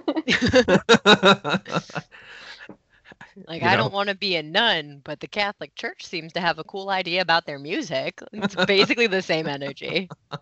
[3.47, 3.77] Like, You I know?
[3.77, 6.89] don't want to be a nun, but the Catholic Church seems to have a cool
[6.89, 8.21] idea about their music.
[8.33, 10.11] It's basically the same energy.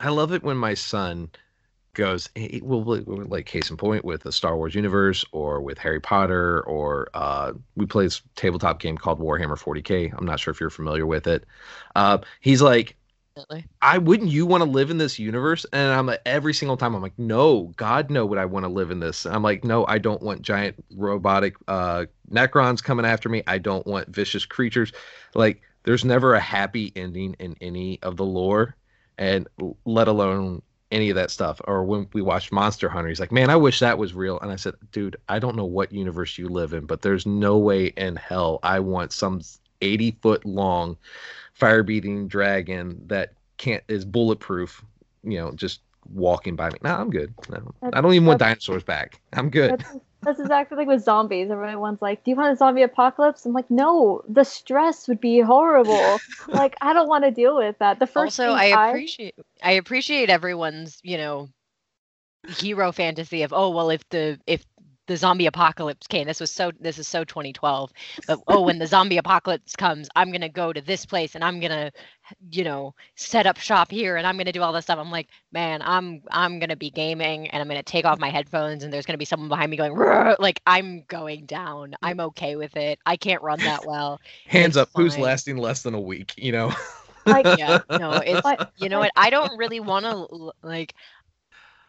[0.00, 1.30] I love it when my son
[1.94, 6.00] goes, he- well, like case in point with the Star Wars universe or with Harry
[6.00, 10.12] Potter, or uh, we play this tabletop game called Warhammer 40k.
[10.16, 11.46] I'm not sure if you're familiar with it.
[11.96, 12.96] Uh, he's like,
[13.82, 15.66] I wouldn't you want to live in this universe?
[15.72, 18.70] And I'm like, every single time I'm like, no, God, no, would I want to
[18.70, 19.26] live in this?
[19.26, 23.42] I'm like, no, I don't want giant robotic uh, Necrons coming after me.
[23.46, 24.92] I don't want vicious creatures.
[25.34, 28.76] Like, there's never a happy ending in any of the lore,
[29.18, 29.48] and
[29.84, 31.60] let alone any of that stuff.
[31.64, 34.38] Or when we watched Monster Hunter, he's like, man, I wish that was real.
[34.40, 37.58] And I said, dude, I don't know what universe you live in, but there's no
[37.58, 39.40] way in hell I want some
[39.80, 40.96] 80 foot long
[41.52, 44.84] fire beating dragon that can't is bulletproof
[45.24, 45.80] you know just
[46.12, 49.84] walking by me no i'm good no, i don't even want dinosaurs back i'm good
[50.26, 51.50] That's, exactly like with zombies.
[51.50, 55.40] Everyone's like, "Do you want a zombie apocalypse?" I'm like, "No, the stress would be
[55.40, 56.20] horrible.
[56.48, 60.28] like, I don't want to deal with that." The first also I appreciate I appreciate
[60.28, 61.48] everyone's, you know,
[62.48, 64.64] hero fantasy of oh well if the if
[65.06, 66.26] the zombie apocalypse came.
[66.26, 67.92] This was so this is so 2012
[68.26, 71.60] but oh when the zombie apocalypse comes i'm gonna go to this place and i'm
[71.60, 71.90] gonna
[72.50, 74.98] you know set up shop here and i'm gonna do all this stuff.
[74.98, 78.82] I'm like man i'm i'm gonna be gaming and i'm gonna take off my headphones
[78.84, 81.94] and there's gonna be someone behind me going "Rrr," like i'm going down.
[82.02, 82.98] I'm okay with it.
[83.06, 84.20] I can't run that well.
[84.46, 86.72] Hands it's up who's lasting less than a week you know?
[87.26, 89.10] Like, yeah no it's Like- you know what?
[89.16, 90.94] I don't really want to like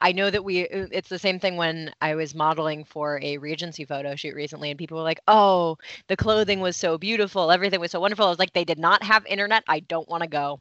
[0.02, 3.38] i know that we uh, it's the same thing when i was modeling for a
[3.38, 5.78] regency photo shoot recently and people were like oh
[6.08, 8.26] the clothing was so beautiful everything was so wonderful.
[8.26, 9.64] I was like they did not have internet.
[9.68, 10.60] I don't want to go.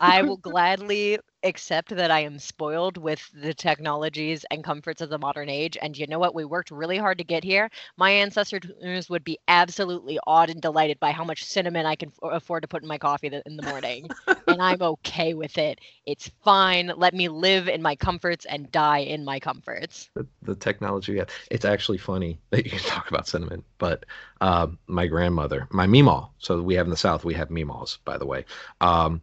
[0.00, 5.18] I will gladly accept that i am spoiled with the technologies and comforts of the
[5.18, 9.08] modern age and you know what we worked really hard to get here my ancestors
[9.08, 12.68] would be absolutely awed and delighted by how much cinnamon i can f- afford to
[12.68, 14.08] put in my coffee th- in the morning
[14.46, 15.80] and I'm okay with it.
[16.06, 16.92] It's fine.
[16.96, 20.10] Let me live in my comforts and die in my comforts.
[20.14, 21.24] the, the technology yeah.
[21.50, 24.04] it's actually funny that you can talk about cinnamon but
[24.40, 28.16] um, my grandmother my meemaw so we have in the south we have meemaws by
[28.16, 28.44] the way
[28.80, 29.20] um,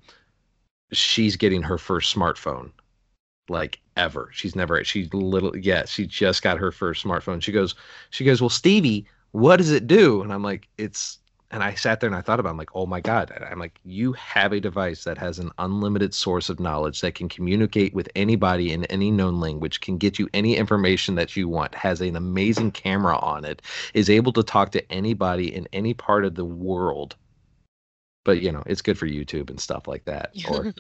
[0.92, 2.72] she's getting her first smartphone
[3.50, 4.30] like ever.
[4.34, 7.42] She's never she little yeah she just got her first smartphone.
[7.42, 7.76] She goes
[8.10, 10.22] she goes well stevie what does it do?
[10.22, 11.20] And i'm like it's
[11.52, 13.32] and i sat there and i thought about it, i'm like oh my god.
[13.50, 17.30] I'm like you have a device that has an unlimited source of knowledge that can
[17.30, 21.76] communicate with anybody in any known language can get you any information that you want
[21.76, 23.62] has an amazing camera on it
[23.94, 27.16] is able to talk to anybody in any part of the world
[28.24, 30.74] but you know it's good for youtube and stuff like that or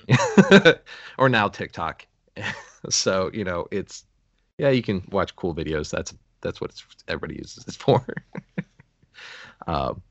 [1.17, 2.05] or now tiktok.
[2.89, 4.05] So you know it's
[4.57, 5.91] yeah you can watch cool videos.
[5.91, 8.03] That's that's what it's, everybody uses it for.
[9.67, 10.01] Um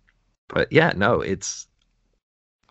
[0.46, 1.66] but yeah no it's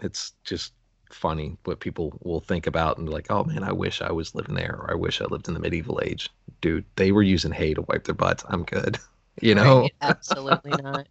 [0.02, 0.72] it's just
[1.12, 4.36] funny what people will think about and be like oh man i wish i was
[4.36, 6.30] living there or i wish i lived in the medieval age.
[6.62, 8.46] Dude they were using hay to wipe their butts.
[8.48, 9.00] I'm good
[9.42, 9.82] you know?
[9.82, 11.08] Right, absolutely not.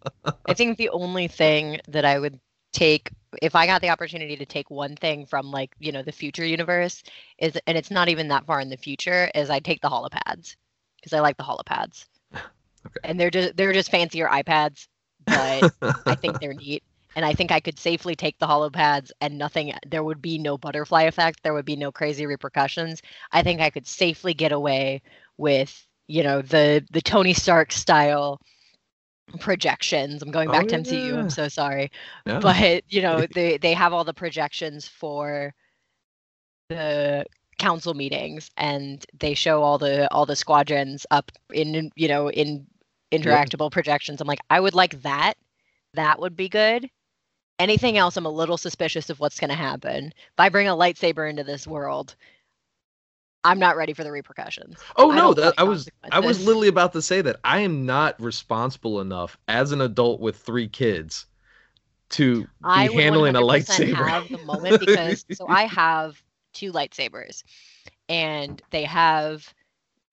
[0.47, 2.39] I think the only thing that I would
[2.73, 3.11] take
[3.43, 6.45] if I got the opportunity to take one thing from like, you know, the future
[6.45, 7.03] universe
[7.39, 10.57] is and it's not even that far in the future, is I'd take the holopads.
[10.97, 12.07] Because I like the holopads.
[12.87, 13.11] Okay.
[13.11, 14.87] And they're just they're just fancier iPads,
[15.27, 15.75] but
[16.07, 16.85] I think they're neat.
[17.17, 20.57] And I think I could safely take the holopads and nothing, there would be no
[20.57, 21.43] butterfly effect.
[21.43, 23.03] There would be no crazy repercussions.
[23.33, 25.03] I think I could safely get away
[25.37, 28.41] with, you know, the the Tony Stark style
[29.41, 30.23] projections.
[30.23, 31.15] I'm going Oh, back to MCU.
[31.15, 31.19] yeah.
[31.19, 31.91] I'm so sorry.
[32.27, 32.41] No.
[32.41, 35.55] But, you know, they, they have all the projections for
[36.69, 37.25] the
[37.59, 42.67] council meetings and they show all the all the squadrons up in you know in
[43.13, 45.35] interactable projections i'm like i would like that
[45.95, 46.89] that would be good
[47.59, 50.73] anything else i'm a little suspicious of what's going to happen if i bring a
[50.77, 52.15] lightsaber into this world
[53.49, 56.69] i'm not ready for the repercussions Oh I no, that, I was I was literally
[56.69, 61.27] about to say that I am not responsible enough as an adult with three kids
[62.11, 63.89] to be I handling a 100% lightsaber.
[63.89, 66.23] have the moment because so I have
[66.53, 67.43] two lightsabers,
[68.09, 69.53] and they have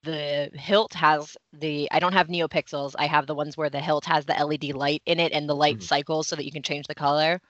[0.03, 2.95] the hilt has the I don't have neopixels.
[2.97, 5.55] I have the ones where the hilt has the LED light in it and the
[5.55, 5.83] light Mhm.
[5.83, 7.41] cycles so that you can change the color.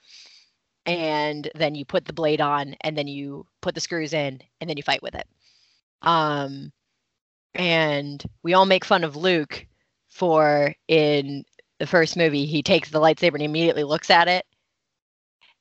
[0.86, 4.70] And then you put the blade on, and then you put the screws in, and
[4.70, 5.28] then you fight with it.
[6.06, 6.72] Um,
[7.54, 9.66] and we all make fun of Luke
[10.10, 11.44] for in
[11.80, 14.46] the first movie he takes the lightsaber and immediately looks at it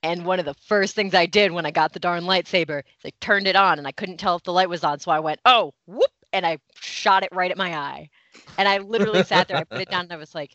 [0.04, 3.06] and one of the first things I did when I got the darn lightsaber is
[3.06, 5.00] I turned it on and I couldn't tell if the light was on.
[5.00, 8.10] So I went, oh, whoop, and I shot it right at my eye.
[8.58, 10.50] And I literally sat there, I put it down and I was like,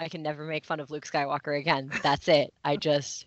[0.00, 1.92] I can never make fun of Luke Skywalker again.
[2.02, 2.52] That's it.
[2.64, 3.24] I just,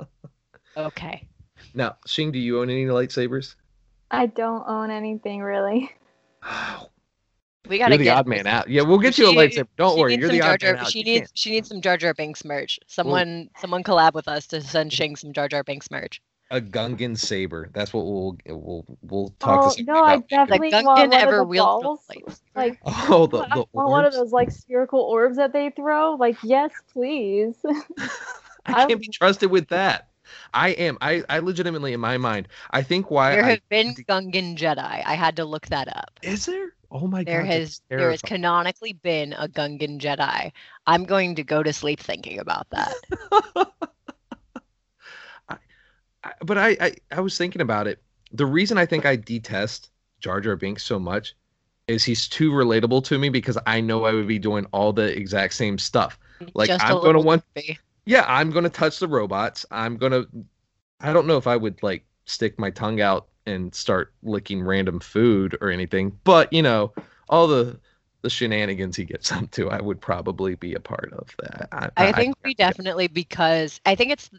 [0.76, 1.28] okay.
[1.72, 3.54] Now, Shing, do you own any lightsabers?
[4.12, 5.90] I don't own anything really.
[7.68, 8.68] We gotta You're the get odd man out.
[8.68, 9.68] Yeah, we'll get you a She- lightsaber.
[9.78, 10.90] Don't worry, you're the Jar odd Jar, man out.
[10.90, 12.80] She You needs can't- she needs some Jar Jar Binks merch.
[12.88, 16.20] Someone someone collab with us to send Shing some Jar Jar Binks merch.
[16.50, 17.70] a Gungan saber.
[17.72, 20.28] That's what we'll we'll we'll talk Oh, to Shing no, I about.
[20.28, 22.00] The definitely want Gungan one of ever the balls.
[22.56, 26.16] Like Oh, the, I the want one of those like spherical orbs that they throw.
[26.16, 27.54] Like, yes, please.
[28.66, 30.08] I can't be trusted with that.
[30.54, 30.98] I am.
[31.00, 34.78] I, I legitimately, in my mind, I think why There I, have been Gungan Jedi.
[35.04, 36.18] I had to look that up.
[36.22, 36.72] is there.
[36.90, 40.52] Oh my There god, has there has canonically been a Gungan Jedi.
[40.86, 42.92] I'm going to go to sleep thinking about that.
[46.24, 48.00] I, but I, I I was thinking about it.
[48.32, 51.34] The reason I think I detest Jar Jar Binks so much
[51.88, 55.16] is he's too relatable to me because I know I would be doing all the
[55.16, 56.18] exact same stuff.
[56.54, 57.78] Like, Just I'm gonna little want- goofy.
[58.04, 59.64] Yeah, I'm gonna touch the robots.
[59.70, 60.24] I'm gonna.
[61.00, 65.00] I don't know if I would like stick my tongue out and start licking random
[65.00, 66.92] food or anything, but you know,
[67.28, 67.78] all the
[68.22, 71.68] the shenanigans he gets up to, I would probably be a part of that.
[71.72, 74.30] I, I think we definitely because I think it's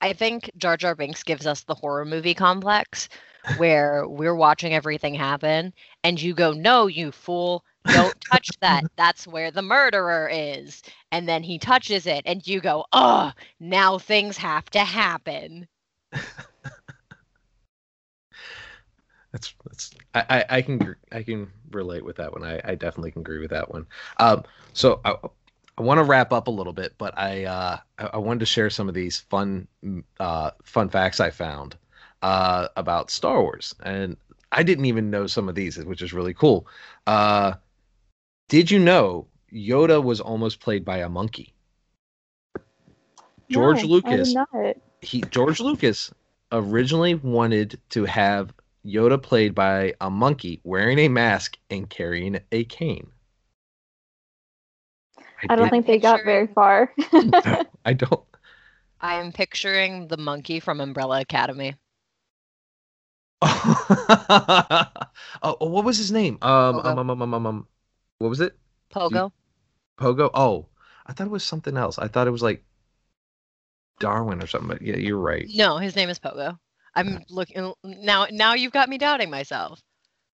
[0.00, 3.08] I think Jar Jar Binks gives us the horror movie complex
[3.56, 5.72] where we're watching everything happen
[6.04, 8.84] and you go, No, you fool, don't touch that.
[8.96, 10.82] That's where the murderer is.
[11.10, 15.68] And then he touches it and you go, Oh, now things have to happen.
[19.32, 22.44] That's that's I, I I can I can relate with that one.
[22.44, 23.86] I, I definitely can agree with that one.
[24.18, 25.14] Um, so I
[25.78, 28.46] I want to wrap up a little bit, but I uh I, I wanted to
[28.46, 31.76] share some of these fun mm, uh fun facts I found
[32.22, 34.16] uh about Star Wars, and
[34.52, 36.66] I didn't even know some of these, which is really cool.
[37.06, 37.54] Uh,
[38.52, 41.54] did you know Yoda was almost played by a monkey?
[43.48, 44.76] George No, Lucas I not.
[45.00, 46.12] he George Lucas
[46.52, 48.52] originally wanted to have
[48.84, 53.10] Yoda played by a monkey wearing a mask and carrying a cane.
[55.48, 56.92] I don't think they got very picturing- far.
[57.86, 58.20] I don't.
[59.00, 61.74] I am picturing the monkey from Umbrella Academy.
[63.42, 64.86] oh,
[65.58, 66.36] what was his name?
[66.42, 67.66] Um, um, um, um, um, um, um,
[68.22, 68.56] what was it?
[68.94, 69.32] Pogo.
[69.98, 70.30] Pogo.
[70.34, 70.66] Oh,
[71.06, 71.98] I thought it was something else.
[71.98, 72.64] I thought it was like
[74.00, 74.68] Darwin or something.
[74.68, 75.46] But yeah, you're right.
[75.54, 76.58] No, his name is Pogo.
[76.94, 78.26] I'm looking now.
[78.30, 79.80] Now you've got me doubting myself.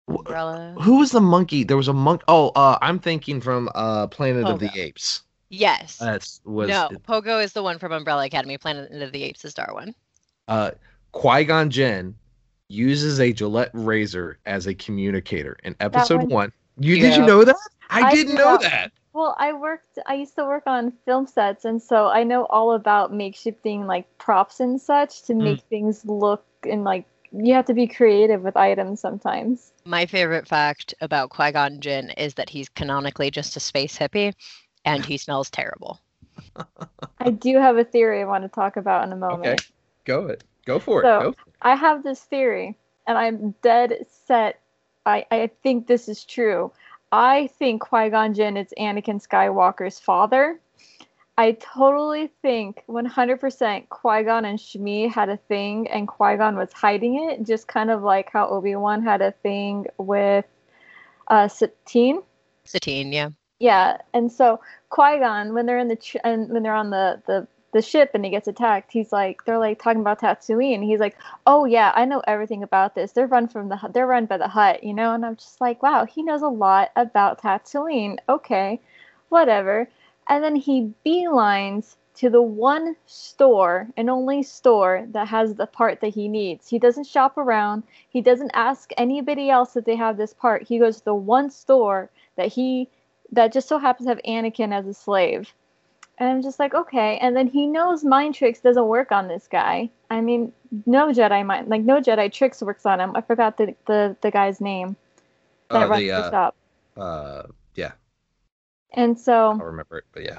[0.08, 0.74] Umbrella.
[0.80, 1.64] Who was the monkey?
[1.64, 2.22] There was a monk.
[2.28, 5.22] Oh, uh, I'm thinking from uh, Planet of the Apes.
[5.48, 5.98] Yes.
[5.98, 8.56] That's was no, Pogo is the one from Umbrella Academy.
[8.58, 9.94] Planet of the Apes is Darwin.
[10.48, 10.72] uh,
[11.12, 12.14] Qui Gon Jinn
[12.68, 16.52] uses a Gillette razor as a communicator in episode one- one.
[16.78, 17.56] You did you know that?
[17.90, 18.92] I, I didn't knew know that- that.
[19.12, 19.98] well, I worked.
[20.06, 24.06] I used to work on film sets, and so I know all about makeshifting like
[24.18, 25.44] props and such to hmm.
[25.44, 29.72] make things look and like you have to be creative with items sometimes.
[29.84, 34.32] My favorite fact about Qui Gon Jinn is that he's canonically just a space hippie,
[34.84, 36.00] and he smells terrible.
[37.20, 39.46] I do have a theory I want to talk about in a moment.
[39.46, 39.56] Okay,
[40.04, 40.44] go it.
[40.64, 41.04] Go for it.
[41.04, 41.32] So- Go.
[41.32, 41.54] for it.
[41.62, 42.76] I have this theory,
[43.06, 44.60] and I'm dead set.
[45.04, 46.72] I, I think this is true.
[47.12, 50.60] I think Qui Gon Jinn is Anakin Skywalker's father
[51.38, 56.72] I totally think 100% Qui Gon and Shmi had a thing, and Qui Gon was
[56.72, 60.46] hiding it, just kind of like how Obi Wan had a thing with
[61.28, 62.22] uh, Satine.
[62.64, 63.30] Satine, yeah.
[63.58, 67.22] Yeah, and so Qui Gon, when they're in the ch- and when they're on the
[67.26, 67.46] the
[67.76, 70.82] the ship and he gets attacked, he's like, they're like talking about Tatooine.
[70.82, 71.14] He's like,
[71.46, 73.12] oh yeah, I know everything about this.
[73.12, 75.12] They're run from the they're run by the Hutt, you know.
[75.12, 78.16] And I'm just like, wow, he knows a lot about Tatooine.
[78.30, 78.80] Okay,
[79.28, 79.90] whatever.
[80.26, 86.00] And then he beelines to the one store and only store that has the part
[86.00, 86.66] that he needs.
[86.66, 87.82] He doesn't shop around.
[88.08, 90.62] He doesn't ask anybody else if they have this part.
[90.62, 92.88] He goes to the one store that he
[93.32, 95.52] that just so happens to have Anakin as a slave.
[96.18, 97.18] And I'm just like, okay.
[97.18, 99.90] And then he knows mind tricks doesn't work on this guy.
[100.10, 100.52] I mean,
[100.86, 103.14] no Jedi mind, like no Jedi tricks works on him.
[103.16, 104.96] I forgot the the, the guy's name
[105.70, 106.56] that Uh, runs the, uh, shop.
[106.96, 107.42] Uh,
[107.74, 107.92] yeah,
[108.92, 110.38] And so, I'll remember it, but yeah.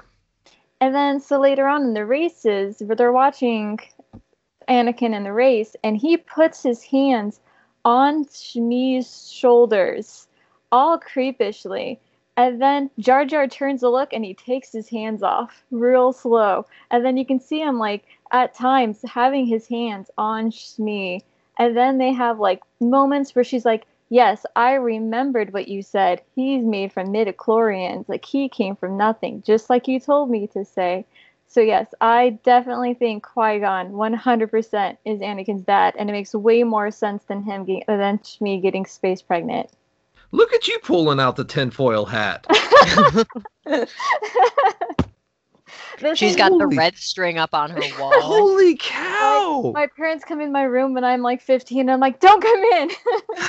[0.81, 3.79] and then so later on in the races, they're watching
[4.67, 7.39] Anakin in the race, and he puts his hands
[7.85, 10.27] on Shmi's shoulders,
[10.71, 11.99] all creepishly.
[12.37, 16.67] And then Jar Jar turns to look and he takes his hands off real slow.
[16.91, 21.21] And then you can see him like at times having his hands on Shmi.
[21.57, 26.21] And then they have like moments where she's like, Yes, I remembered what you said.
[26.35, 28.07] He's made from midichlorians.
[28.07, 31.05] Like he came from nothing, just like you told me to say.
[31.47, 36.63] So yes, I definitely think Qui Gon 100% is Anakin's dad, and it makes way
[36.63, 39.69] more sense than him getting, than Shmi getting space pregnant.
[40.31, 42.45] Look at you pulling out the tinfoil hat.
[46.15, 48.13] She's is- got the red string up on her wall.
[48.21, 49.71] Holy cow!
[49.73, 52.63] My parents come in my room when I'm like 15, and I'm like, "Don't come
[52.63, 52.89] in."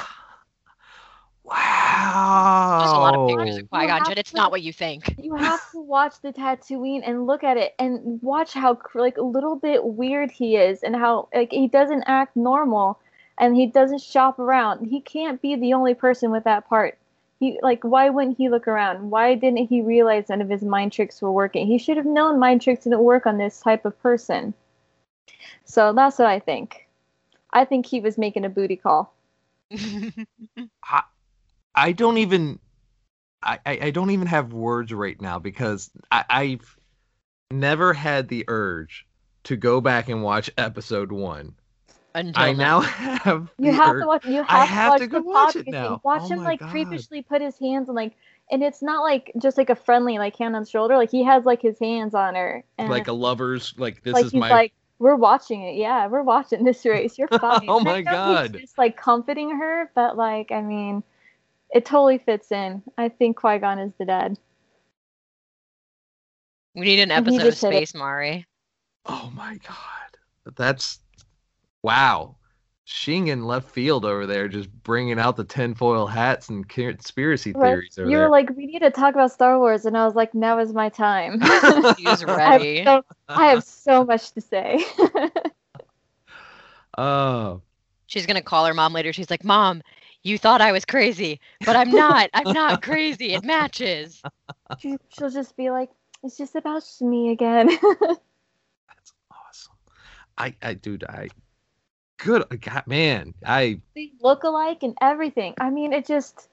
[1.44, 2.78] wow.
[2.80, 4.18] There's a lot of pictures of Qui Gon have Jinn.
[4.18, 5.14] It's not what you think.
[5.18, 9.22] you have to watch the Tatooine and look at it and watch how like a
[9.22, 12.98] little bit weird he is and how like he doesn't act normal
[13.38, 14.86] and he doesn't shop around.
[14.86, 16.98] He can't be the only person with that part.
[17.40, 19.10] He like why wouldn't he look around?
[19.10, 21.66] Why didn't he realize none of his mind tricks were working?
[21.66, 24.54] He should have known mind tricks didn't work on this type of person.
[25.64, 26.88] So that's what I think.
[27.52, 29.14] I think he was making a booty call.
[31.74, 32.58] I don't even
[33.42, 36.76] I, I, I don't even have words right now because I, I've
[37.52, 39.06] never had the urge
[39.44, 41.54] to go back and watch episode one.
[42.14, 42.80] Until I now.
[42.80, 44.24] now have You have to watch.
[44.24, 46.00] You have, I to have watch to go watch it now.
[46.04, 46.70] Watch Oh him like God.
[46.70, 48.14] creepishly put his hands on like,
[48.50, 50.96] and it's not like just like a friendly like hand on the shoulder.
[50.96, 54.24] Like he has like his hands on her, and like a lover's like this like
[54.26, 55.76] is he's my like, we're watching it.
[55.76, 57.18] Yeah, we're watching this race.
[57.18, 57.66] You're fine.
[57.68, 58.52] Oh my God.
[58.52, 61.02] He's just like comforting her, but like I mean,
[61.70, 62.82] it totally fits in.
[62.96, 64.38] I think Qui Gon is the dad.
[66.74, 67.68] We need an episode of just it.
[67.68, 68.46] Space Mari.
[69.06, 70.54] oh my god.
[70.56, 71.00] That's
[71.82, 72.36] wow.
[72.84, 77.72] Shing in left field over there just bringing out the tinfoil hats and conspiracy Right.
[77.72, 78.30] theories over You there.
[78.30, 80.88] like, we need to talk about Star Wars, and I was like, now is my
[80.88, 81.38] time.
[81.98, 82.78] He's I ready.
[82.78, 84.82] have so, I have so much to say.
[86.98, 87.60] oh.
[88.06, 89.12] She's gonna call her mom later.
[89.12, 89.82] She's like, "Mom,
[90.22, 92.30] you thought I was crazy, but I'm not.
[92.32, 93.34] I'm not crazy.
[93.34, 94.22] It matches."
[94.78, 95.90] She, she'll just be like,
[96.22, 97.66] it's just about me again.
[97.68, 99.74] That's awesome.
[100.38, 101.28] I, I, dude, I,
[102.18, 105.54] good, uh, God, man, I, they look alike and everything.
[105.58, 106.48] I mean, it just.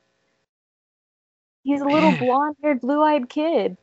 [1.63, 2.20] He's a little Man.
[2.20, 3.76] blonde haired, blue eyed kid.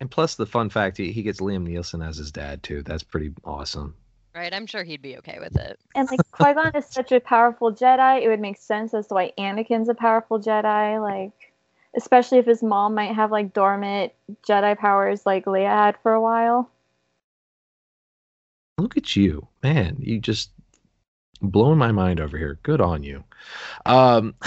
[0.00, 2.82] and plus the fun fact, he, he gets Liam Neeson as his dad too.
[2.82, 3.94] That's pretty awesome.
[4.34, 4.52] Right?
[4.52, 5.78] I'm sure he'd be okay with it.
[5.94, 9.14] And like Qui Gon is such a powerful Jedi, it would make sense as to
[9.14, 11.00] why Anakin's a powerful Jedi.
[11.02, 11.52] Like,
[11.96, 14.12] especially if his mom might have like dormant
[14.46, 16.70] Jedi powers like Leia had for a while.
[18.80, 19.96] Look at you, man.
[20.00, 20.50] You just
[21.42, 22.58] blowing my mind over here.
[22.62, 23.24] Good on you.
[23.86, 24.34] Um,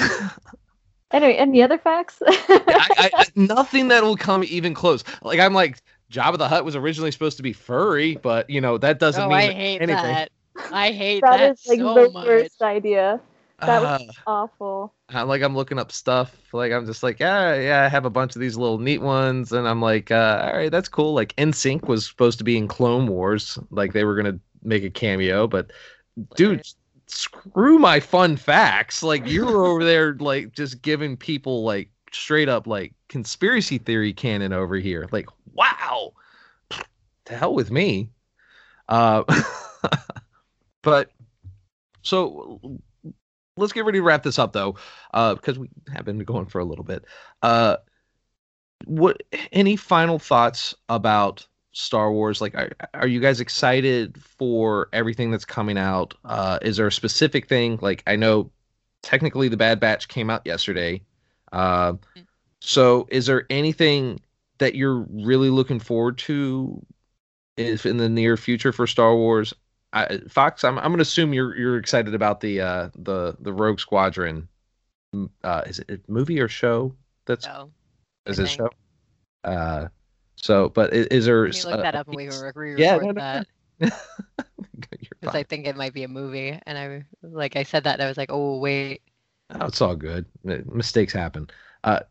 [1.14, 2.24] Anyway, any other facts?
[2.28, 5.04] I, I, I, nothing that will come even close.
[5.22, 5.80] Like I'm like
[6.12, 9.30] Jabba the Hutt was originally supposed to be furry, but you know that doesn't oh,
[9.30, 10.04] mean I hate anything.
[10.04, 10.32] that.
[10.72, 12.26] I hate that that, is like so the much.
[12.26, 13.22] worst idea.
[13.60, 14.93] That Uh, was awful.
[15.10, 16.36] I- like I'm looking up stuff.
[16.54, 19.51] Like I'm just like, yeah, yeah, I have a bunch of these little neat ones,
[19.54, 21.14] and I'm like, uh, all right, that's cool.
[21.14, 24.89] Like NSYNC was supposed to be in Clone Wars, like they were gonna make a
[24.89, 25.72] cameo, but
[26.36, 26.68] dude, Weird.
[27.08, 29.04] screw my fun facts.
[29.04, 34.51] Like you're over there, like just giving people like straight up like conspiracy theory canon
[34.54, 35.08] over here.
[35.12, 36.14] Like, wow,
[37.26, 38.10] to hell with me.
[38.89, 39.24] Uh,
[40.82, 41.12] but
[42.01, 42.60] so
[43.58, 44.76] let's get ready to wrap this up though,
[45.14, 47.06] uh, because we have been going for a little bit.
[47.41, 47.78] Uh,
[48.86, 52.41] what any final thoughts about Star Wars?
[52.41, 56.14] Like, are, are you guys excited for everything that's coming out?
[56.26, 57.80] Uh, is there a specific thing?
[57.82, 58.51] Like, I know
[59.01, 61.01] technically the Bad Batch came out yesterday.
[61.51, 61.93] Uh,
[62.60, 64.20] so, is there anything
[64.58, 66.86] that you're really looking forward to
[67.58, 69.54] if in the near future for Star Wars?
[69.94, 73.80] I, Fox, I'm I'm gonna assume you're you're excited about the uh, the the Rogue
[73.80, 74.48] Squadron.
[75.44, 76.96] Uh, is it a movie or show?
[77.26, 77.72] That's So
[78.26, 78.70] is it a show?
[79.44, 79.88] Uh,
[80.36, 81.46] so, but is, is there?
[81.46, 83.48] let me look uh, that up and we can re- Yeah, re-record no, no, that
[85.22, 86.60] because I think it might be a movie.
[86.66, 89.02] And I like I said that and I was like, oh wait,
[89.50, 90.26] Oh, it's all good.
[90.44, 91.50] Mistakes happen.
[91.84, 92.02] Uh,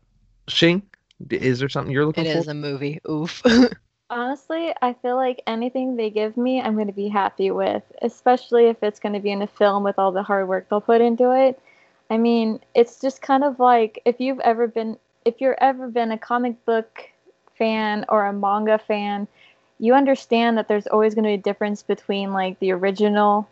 [0.47, 0.83] Shing,
[1.29, 2.39] is there something you're looking it for?
[2.39, 2.99] is a movie.
[3.09, 3.41] Oof.
[4.13, 8.67] Honestly, I feel like anything they give me, I'm going to be happy with, especially
[8.67, 11.01] if it's going to be in a film with all the hard work they'll put
[11.01, 11.59] into it.
[12.09, 16.11] I mean, it's just kind of like if you've ever been if you're ever been
[16.11, 17.09] a comic book
[17.57, 19.27] fan or a manga fan,
[19.79, 23.47] you understand that there's always going to be a difference between like the original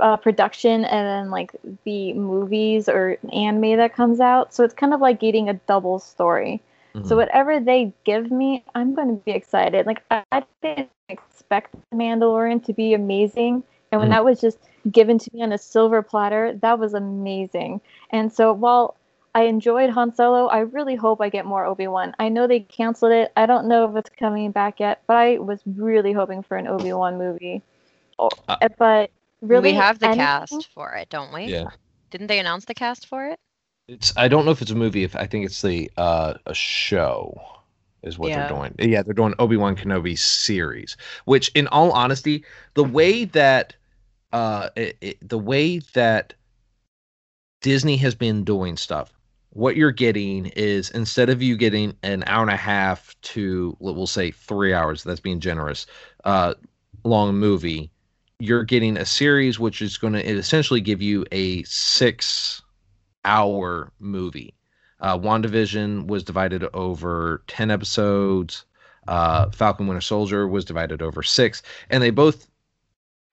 [0.00, 1.52] uh, production and then like
[1.84, 4.54] the movies or anime that comes out.
[4.54, 6.62] So it's kind of like getting a double story.
[6.96, 7.06] Mhm.
[7.06, 9.86] So whatever they give me, I'm going to be excited.
[9.86, 14.14] Like I, I didn't expect The Mandalorian to be amazing, and when Mhm.
[14.14, 14.58] that was just
[14.90, 17.80] given to me on a silver platter, that was amazing.
[18.10, 18.94] And so while
[19.34, 22.14] I enjoyed Han Solo, I really hope I get more Obi Wan.
[22.18, 23.32] I know they canceled it.
[23.36, 26.66] I don't know if it's coming back yet, but I was really hoping for an
[26.66, 27.62] Obi Wan movie.
[28.18, 29.10] Oh, Uh, but
[29.42, 31.44] really, we have the anything- cast for it, don't we?
[31.44, 31.66] yeah.
[32.10, 33.38] Didn't they announce the cast for it?
[33.88, 35.04] It's I don't know if it's a movie.
[35.04, 37.40] If I think it's the uh a show
[38.02, 38.46] is what Yeah.
[38.46, 38.74] they're doing.
[38.78, 40.96] Yeah, they're doing Obi Wan Kenobi series.
[41.24, 43.74] Which, in all honesty, the way that
[44.32, 46.34] uh it, it, the way that
[47.62, 49.12] Disney has been doing stuff,
[49.50, 54.06] what you're getting is instead of you getting an hour and a half to we'll
[54.06, 55.86] say three hours, that's being generous,
[56.24, 56.54] uh,
[57.04, 57.90] long movie,
[58.38, 62.62] you're getting a series which is going to essentially give you a six
[63.26, 64.54] hour movie.
[65.00, 68.64] Uh, WandaVision was divided over 10 episodes.
[69.06, 72.48] Uh, Falcon Winter Soldier was divided over six, and they both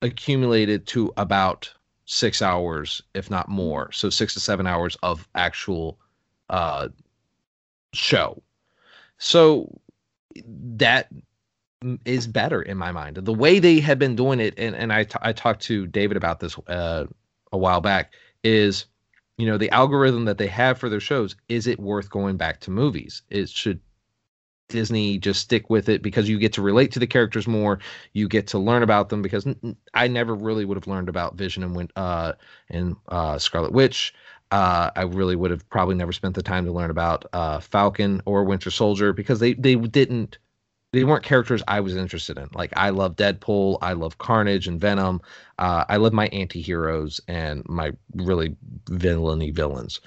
[0.01, 1.73] accumulated to about
[2.05, 3.91] six hours, if not more.
[3.91, 5.97] So six to seven hours of actual
[6.49, 6.89] uh,
[7.93, 8.43] show.
[9.17, 9.79] So
[10.45, 11.07] that
[12.05, 13.17] is better in my mind.
[13.17, 16.17] The way they had been doing it, and, and I, t- I talked to David
[16.17, 17.05] about this uh,
[17.51, 18.13] a while back,
[18.43, 18.85] is
[19.37, 22.59] you know the algorithm that they have for their shows is it worth going back
[22.61, 23.21] to movies?
[23.29, 23.79] It should
[24.69, 27.79] disney just stick with it because you get to relate to the characters more
[28.13, 29.45] you get to learn about them because
[29.93, 32.33] I never really would have learned about vision and uh
[32.69, 34.13] and uh scarlet witch.
[34.51, 38.21] Uh i really would have probably never spent the time to learn about uh falcon
[38.25, 40.37] or winter soldier because they they didn't
[40.93, 42.49] they weren't characters I was interested in.
[42.55, 45.21] Like I love Deadpool, I love Carnage and Venom.
[45.59, 48.55] Uh, I love my anti-heroes and my really
[48.89, 49.99] villainy villains.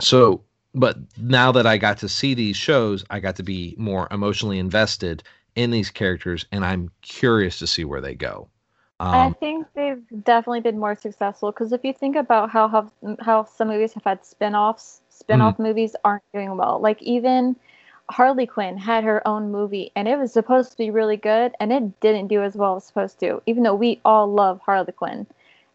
[0.00, 0.44] So,
[0.74, 4.58] but now that I got to see these shows, I got to be more emotionally
[4.58, 5.22] invested
[5.54, 8.48] in these characters, and I'm curious to see where they go.
[9.12, 12.90] I Um, think they've definitely been more successful because if you think about how how,
[13.20, 16.80] how some movies have had spin-offs, spin-off movies aren't doing well.
[16.80, 17.56] Like even
[18.12, 21.72] Harley Quinn had her own movie and it was supposed to be really good and
[21.72, 25.26] it didn't do as well as supposed to, even though we all love Harley Quinn.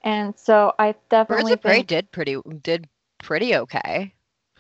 [0.04, 4.14] And so I definitely Birds definitely of Prey did pretty did pretty okay.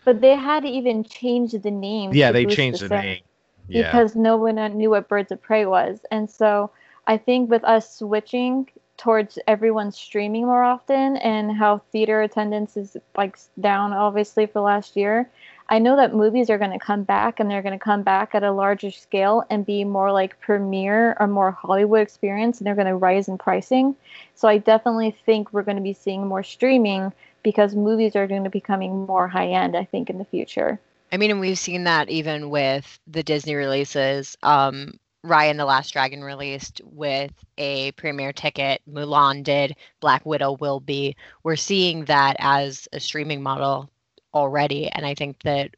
[0.03, 2.11] but they had to even change the name.
[2.13, 3.03] yeah, they changed the sales.
[3.03, 3.21] name.
[3.69, 3.84] Yeah.
[3.84, 5.99] because no one knew what Birds of Prey was.
[6.09, 6.71] And so
[7.05, 12.97] I think with us switching towards everyone streaming more often and how theater attendance is
[13.15, 15.30] like down obviously for last year,
[15.70, 18.34] I know that movies are going to come back and they're going to come back
[18.34, 22.76] at a larger scale and be more like premiere or more Hollywood experience and they're
[22.76, 23.95] going to rise in pricing.
[24.36, 27.11] So I definitely think we're going to be seeing more streaming
[27.43, 30.80] because movies are going to be becoming more high end I think in the future.
[31.11, 34.38] I mean, and we've seen that even with the Disney releases.
[34.43, 38.82] Um, Raya and the Last Dragon released with a premiere ticket.
[38.89, 39.76] Mulan did.
[39.99, 41.15] Black Widow will be.
[41.43, 43.89] We're seeing that as a streaming model
[44.38, 45.75] already, and I think that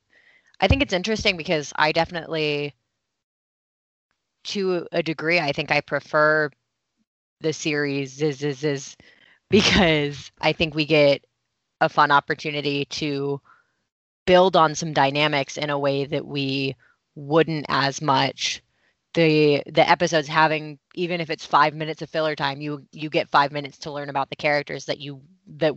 [0.62, 2.76] I think it's interesting because I definitely,
[4.46, 6.50] to a degree, I think I prefer
[7.42, 8.98] the series is is is
[9.50, 11.26] because I think we get
[11.82, 13.42] a fun opportunity to
[14.28, 16.76] build on some dynamics in a way that we
[17.16, 18.64] wouldn't as much.
[19.16, 23.30] The the episodes having even if it's 5 minutes of filler time you you get
[23.30, 25.22] 5 minutes to learn about the characters that you
[25.58, 25.76] that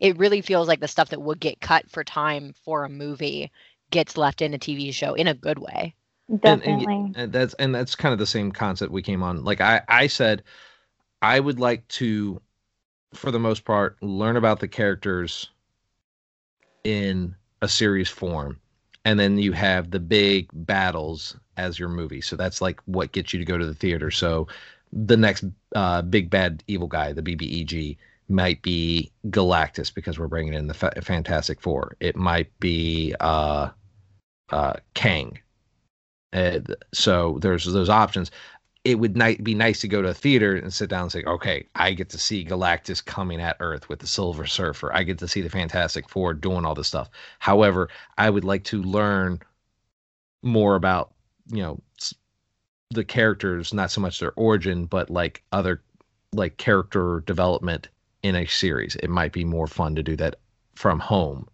[0.00, 3.50] it really feels like the stuff that would get cut for time for a movie
[3.90, 5.94] gets left in a TV show in a good way.
[6.40, 6.94] Definitely.
[6.94, 9.44] And, and, and that's and that's kind of the same concept we came on.
[9.44, 10.42] Like I I said,
[11.22, 12.40] I would like to,
[13.14, 15.50] for the most part, learn about the characters
[16.84, 18.60] in a series form,
[19.04, 22.20] and then you have the big battles as your movie.
[22.20, 24.10] So that's like what gets you to go to the theater.
[24.10, 24.48] So
[24.92, 25.44] the next
[25.74, 27.96] uh, big bad evil guy, the BBEG,
[28.28, 31.96] might be Galactus because we're bringing in the fa- Fantastic Four.
[32.00, 33.70] It might be uh,
[34.50, 35.38] uh, Kang.
[36.32, 36.60] Uh,
[36.92, 38.30] so there's those options.
[38.84, 41.24] It would ni- be nice to go to a theater and sit down and say,
[41.24, 44.92] okay, I get to see Galactus coming at Earth with the Silver Surfer.
[44.94, 47.10] I get to see the Fantastic Four doing all this stuff.
[47.38, 49.40] However, I would like to learn
[50.42, 51.14] more about,
[51.50, 51.80] you know,
[52.90, 55.82] the characters, not so much their origin, but like other
[56.32, 57.88] like character development
[58.26, 58.96] in a series.
[58.96, 60.36] It might be more fun to do that
[60.74, 61.48] from home.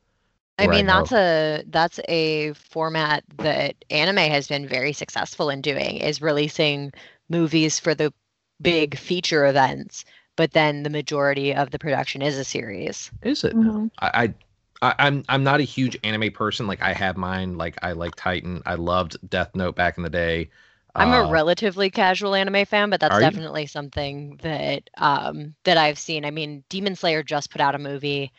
[0.58, 5.60] I mean, I that's a that's a format that anime has been very successful in
[5.60, 6.92] doing is releasing
[7.28, 8.12] movies for the
[8.60, 10.04] big feature events,
[10.36, 13.10] but then the majority of the production is a series.
[13.22, 13.54] Is it?
[13.54, 13.86] Mm-hmm.
[14.00, 14.34] I,
[14.82, 16.66] I I'm I'm not a huge anime person.
[16.66, 17.56] Like I have mine.
[17.56, 18.62] Like I like Titan.
[18.66, 20.50] I loved Death Note back in the day.
[20.94, 23.68] I'm uh, a relatively casual anime fan, but that's definitely you?
[23.68, 26.24] something that um, that I've seen.
[26.24, 28.32] I mean, Demon Slayer just put out a movie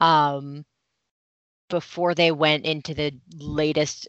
[0.00, 0.64] um,
[1.68, 4.08] before they went into the latest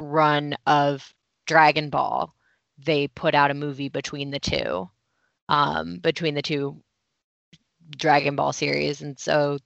[0.00, 1.12] run of
[1.46, 2.32] Dragon Ball.
[2.78, 4.88] They put out a movie between the two,
[5.48, 6.80] um, between the two
[7.96, 9.58] Dragon Ball series, and so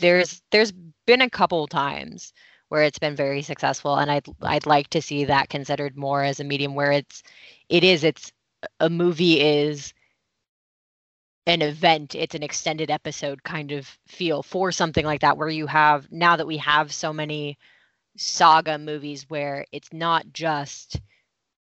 [0.00, 0.72] there's there's
[1.06, 2.32] been a couple times
[2.72, 6.40] where it's been very successful and I'd I'd like to see that considered more as
[6.40, 7.22] a medium where it's
[7.68, 8.32] it is it's
[8.80, 9.92] a movie is
[11.46, 15.66] an event it's an extended episode kind of feel for something like that where you
[15.66, 17.58] have now that we have so many
[18.16, 20.98] saga movies where it's not just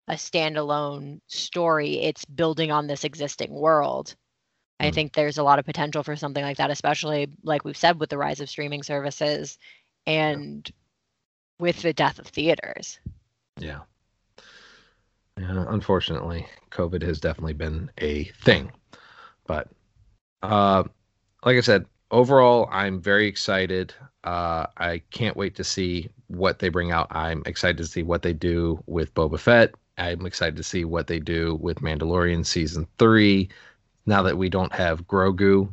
[0.08, 4.14] a standalone story it's building on this existing world
[4.80, 4.86] mm.
[4.86, 8.00] i think there's a lot of potential for something like that especially like we've said
[8.00, 9.58] with the rise of streaming services
[10.06, 10.72] and
[11.62, 13.00] with the death of theaters.
[13.58, 13.80] Yeah.
[15.40, 18.72] Yeah, unfortunately, COVID has definitely been a thing.
[19.48, 19.70] But
[20.44, 20.84] uh,
[21.46, 23.94] like I said, overall, I'm very excited.
[24.24, 27.08] Uh, I can't wait to see what they bring out.
[27.12, 29.74] I'm excited to see what they do with Boba Fett.
[29.98, 33.50] I'm excited to see what they do with Mandalorian season three.
[34.06, 35.72] Now that we don't have Grogu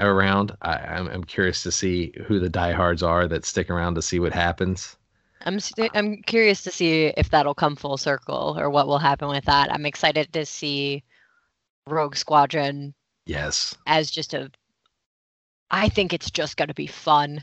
[0.00, 0.56] around.
[0.62, 4.02] I, am I'm, I'm curious to see who the diehards are that stick around to
[4.02, 4.96] see what happens.
[5.46, 9.28] I'm st- I'm curious to see if that'll come full circle or what will happen
[9.28, 9.72] with that.
[9.72, 11.02] I'm excited to see
[11.86, 12.94] Rogue Squadron.
[13.26, 13.74] Yes.
[13.86, 14.50] As just a,
[15.70, 17.42] I think it's just going to be fun.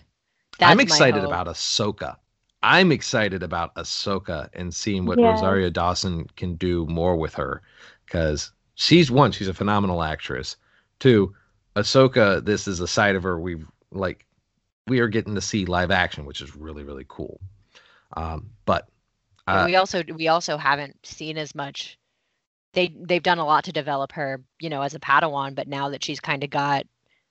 [0.58, 2.18] That's I'm excited about Ahsoka.
[2.64, 5.41] I'm excited about Ahsoka and seeing what yes.
[5.41, 7.62] Rosario Dawson can do more with her,
[8.06, 10.58] because she's one, she's a phenomenal actress.
[10.99, 11.34] Two,
[11.76, 14.26] Ahsoka, this is a side of her we've like
[14.88, 17.39] we are getting to see live action, which is really really cool.
[18.17, 18.88] Um, but
[19.47, 21.97] uh, we also we also haven't seen as much.
[22.74, 25.55] They they've done a lot to develop her, you know, as a Padawan.
[25.55, 26.86] But now that she's kind of got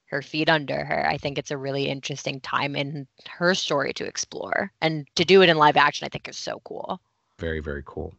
[0.06, 4.04] her feet under her, I think it's a really interesting time in her story to
[4.04, 6.06] explore and to do it in live action.
[6.06, 7.00] I think is so cool.
[7.38, 8.14] Very very cool.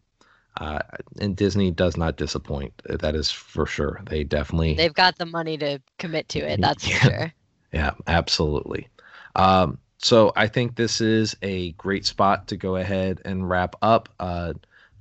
[0.58, 0.80] Uh,
[1.20, 2.74] and Disney does not disappoint.
[2.86, 4.02] That is for sure.
[4.10, 6.60] They definitely they've got the money to commit to it.
[6.60, 7.34] That's yeah, for sure.
[7.74, 8.90] Yeah, absolutely.
[9.34, 14.10] Um, so I think this is a great spot to go ahead and wrap up.
[14.20, 14.54] Uh,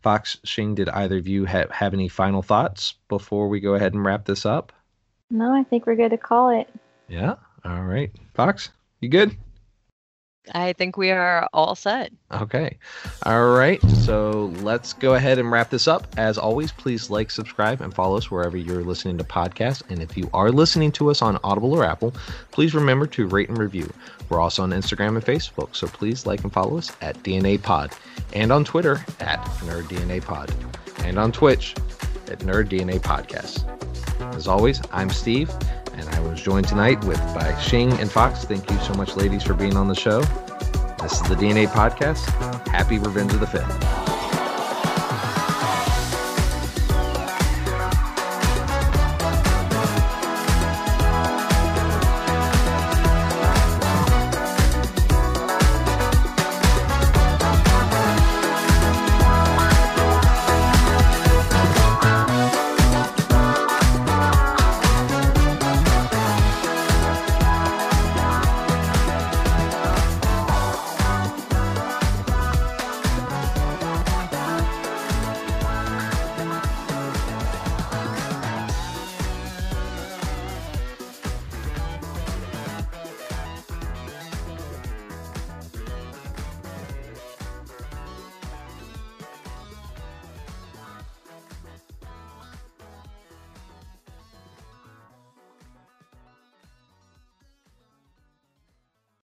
[0.02, 3.92] Fox Shing, did either of you have, have any final thoughts before we go ahead
[3.92, 4.72] and wrap this up?
[5.30, 6.68] No, I think we're good to call it.
[7.08, 7.34] Yeah.
[7.64, 8.10] All right.
[8.34, 8.70] Fox,
[9.00, 9.36] you good?
[10.54, 12.12] I think we are all set.
[12.32, 12.78] Okay.
[13.24, 13.82] All right.
[13.90, 16.06] So let's go ahead and wrap this up.
[16.16, 19.82] As always, please like, subscribe, and follow us wherever you're listening to podcasts.
[19.90, 22.14] And if you are listening to us on Audible or Apple,
[22.52, 23.92] please remember to rate and review.
[24.28, 27.90] We're also on Instagram and Facebook, so please like and follow us at DNA Pod,
[28.32, 30.54] and on Twitter at Nerd DNA Pod,
[30.98, 31.74] and on Twitch
[32.30, 33.66] at Nerd DNA Podcast.
[34.36, 35.50] As always, I'm Steve
[35.94, 38.44] and I was joined tonight with by Shing and Fox.
[38.44, 40.22] Thank you so much, ladies, for being on the show.
[41.02, 42.26] This is the DNA Podcast.
[42.68, 44.19] Happy Revenge of the Fifth.